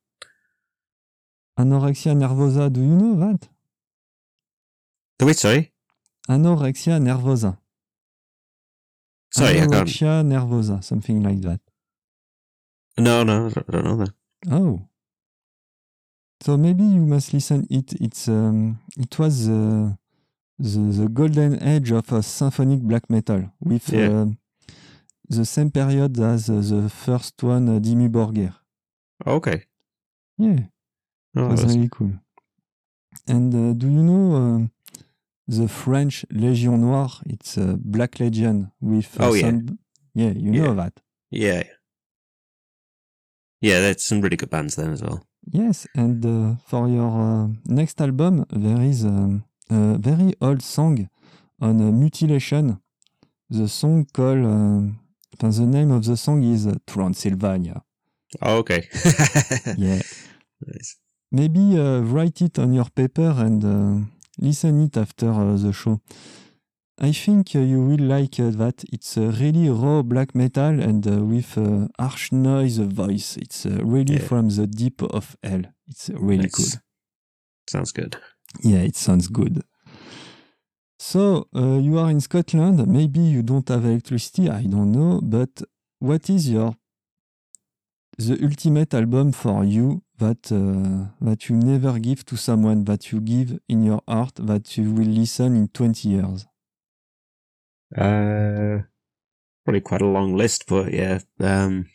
[1.57, 3.49] Anorexia nervosa, do you know that?
[5.21, 5.73] The wait, sorry?
[6.29, 7.59] Anorexia nervosa.
[9.31, 9.73] Sorry, I can't.
[9.75, 11.61] Anorexia nervosa, something like that.
[12.99, 14.13] No, no, I don't know that.
[14.51, 14.89] Oh.
[16.45, 17.89] So maybe you must listen it.
[18.07, 19.97] It's um, it was the,
[20.59, 24.09] the the golden age of a symphonic black metal with Yeah.
[24.11, 24.27] uh,
[25.37, 28.53] the same period as uh, the first one, uh, Dimmu Borgir.
[29.27, 29.59] Okay.
[30.37, 30.59] Yeah,
[31.37, 32.13] Oh, it was that's- really cool.
[33.27, 34.71] And uh, do you know um
[35.49, 37.23] the French Légion Noire?
[37.27, 39.47] It's a black legion with uh, Oh, yeah.
[39.47, 39.79] some.
[40.15, 40.63] Yeah, you Yeah.
[40.65, 40.93] know that.
[41.31, 41.63] yeah.
[43.63, 45.23] Yeah, that's some really good bands then as well.
[45.51, 51.09] Yes, and uh, for your uh, next album, there is um, a very old song
[51.61, 52.79] on uh, mutilation.
[53.51, 54.99] The song called, um,
[55.39, 57.83] the name of the song is uh, Transylvania.
[58.43, 58.89] Oh, okay.
[59.77, 60.01] Yeah,
[60.67, 60.97] Nice.
[61.31, 64.05] maybe uh, write it on your paper and uh,
[64.39, 66.01] listen it after uh, the show.
[67.01, 68.85] I think uh, you will like uh, that.
[68.93, 73.37] It's a really raw black metal and uh, with uh, harsh noise voice.
[73.37, 74.27] It's uh, really Yeah.
[74.29, 75.63] from the deep of hell.
[75.89, 76.55] It's really Nice.
[76.55, 76.81] cool.
[77.69, 78.17] Sounds good.
[78.63, 79.65] Yeah, it sounds good.
[80.99, 82.87] So, uh, you are in Scotland.
[82.87, 85.21] Maybe you don't have electricity, I don't know.
[85.21, 85.63] But
[85.99, 86.77] what is your
[88.17, 93.21] the ultimate album for you that uh, that you never give to someone that you
[93.21, 96.47] give in your heart that you will listen in 20 years?
[97.97, 98.83] Uh,
[99.65, 101.21] probably quite a long list, but yeah.
[101.41, 101.87] Um,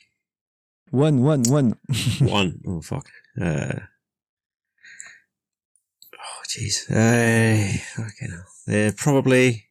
[0.91, 1.75] One, one, one.
[2.19, 2.61] one.
[2.65, 3.07] Oh fuck.
[3.39, 3.79] Uh,
[6.15, 6.89] oh jeez.
[6.89, 8.27] Uh, okay.
[8.27, 8.43] Now.
[8.87, 9.65] Uh, probably.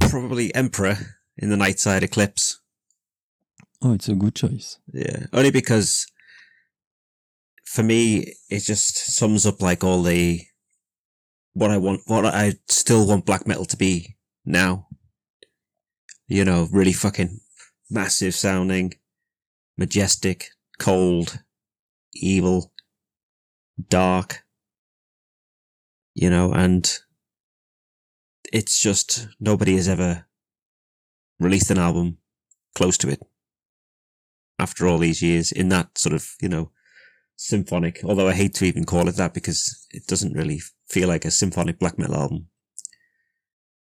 [0.00, 0.96] Probably Emperor
[1.36, 2.60] in the Nightside Eclipse.
[3.82, 4.78] oh, it's a good choice.
[4.92, 6.06] Yeah, only because
[7.64, 10.40] for me it just sums up like all the
[11.54, 14.88] what I want, what I still want black metal to be now.
[16.26, 17.40] You know, really fucking
[17.90, 18.94] massive sounding,
[19.76, 21.40] majestic, cold,
[22.12, 22.72] evil,
[23.88, 24.44] dark.
[26.14, 26.98] You know, and
[28.52, 30.26] it's just nobody has ever
[31.40, 32.18] released an album
[32.74, 33.20] close to it
[34.58, 36.70] after all these years in that sort of, you know,
[37.36, 41.24] symphonic, although I hate to even call it that because it doesn't really feel like
[41.24, 42.46] a symphonic black metal album.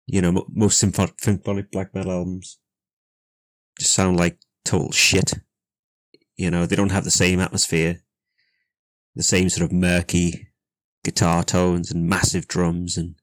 [0.07, 2.59] You know, mo- most sympho- symphonic black metal albums
[3.79, 5.33] just sound like total shit.
[6.35, 8.01] You know, they don't have the same atmosphere,
[9.15, 10.47] the same sort of murky
[11.03, 13.15] guitar tones and massive drums and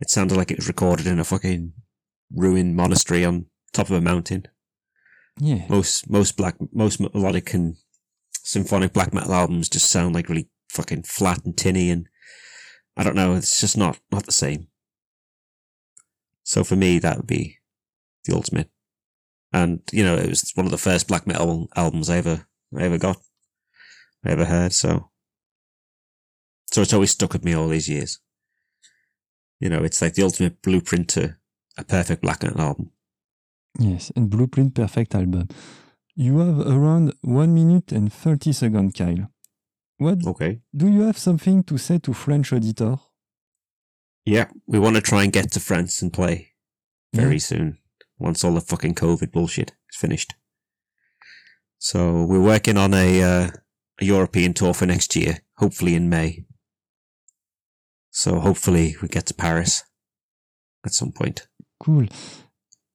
[0.00, 1.72] it sounded like it was recorded in a fucking
[2.34, 4.46] ruined monastery on top of a mountain
[5.38, 5.66] Yeah.
[5.68, 7.76] most most black most melodic and
[8.44, 12.08] symphonic black metal albums just sound like really fucking flat and tinny and
[12.96, 14.68] I don't know, it's just not not the same.
[16.42, 17.58] So for me that would be
[18.24, 18.70] the ultimate.
[19.52, 22.82] And you know, it was one of the first black metal albums I ever I
[22.82, 23.18] ever got.
[24.24, 25.10] I ever heard, so
[26.72, 28.18] so it's always stuck with me all these years.
[29.60, 31.36] You know, it's like the ultimate blueprint to
[31.78, 32.90] a perfect black metal album.
[33.78, 35.48] Yes, and Blueprint Perfect album.
[36.16, 39.28] You have around 1 minute and 30 seconds, Kyle.
[39.98, 40.60] What Okay.
[40.74, 42.96] do you have something to say to French auditor?
[44.24, 46.52] Yeah, we want to try and get to France and play
[47.12, 47.78] very soon
[48.18, 50.34] once all the fucking COVID bullshit is finished.
[51.78, 53.50] So we're working on a, uh,
[54.00, 56.44] a European tour for next year, hopefully in May.
[58.10, 59.84] So hopefully we get to Paris
[60.84, 61.46] at some point.
[61.78, 62.06] Cool.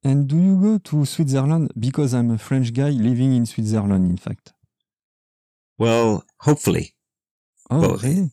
[0.03, 1.71] And do you go to Switzerland?
[1.79, 4.53] Because I'm a French guy living in Switzerland, in fact.
[5.77, 6.95] Well, hopefully.
[7.69, 8.31] Oh, Well, really?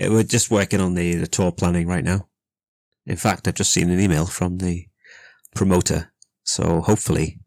[0.00, 2.28] Uh, We're just working on the, the tour planning right now.
[3.06, 4.86] In fact, I've just seen an email from the
[5.54, 6.12] promoter.
[6.44, 7.40] So hopefully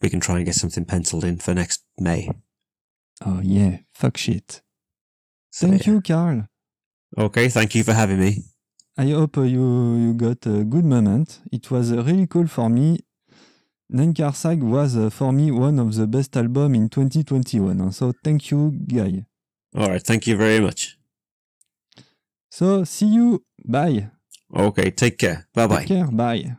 [0.00, 2.30] we can try and get something penciled in for next May.
[3.24, 3.78] Oh, yeah.
[3.92, 4.62] Fuck shit.
[5.50, 5.92] So, Thank yeah.
[5.92, 6.48] you, Carl.
[7.16, 8.42] Okay, thank you for having me.
[8.96, 11.40] I hope you, you got a good moment.
[11.50, 12.98] It was really cool for me.
[13.92, 17.80] Nenkarsag was uh, for me one of the best album in 2021.
[17.80, 19.24] uh, So thank you, guy.
[19.76, 20.96] All right, thank you very much.
[22.50, 23.42] So see you.
[23.64, 24.10] Bye.
[24.54, 25.48] Okay, take care.
[25.52, 25.78] Bye bye.
[25.84, 26.06] Take care.
[26.06, 26.56] Bye.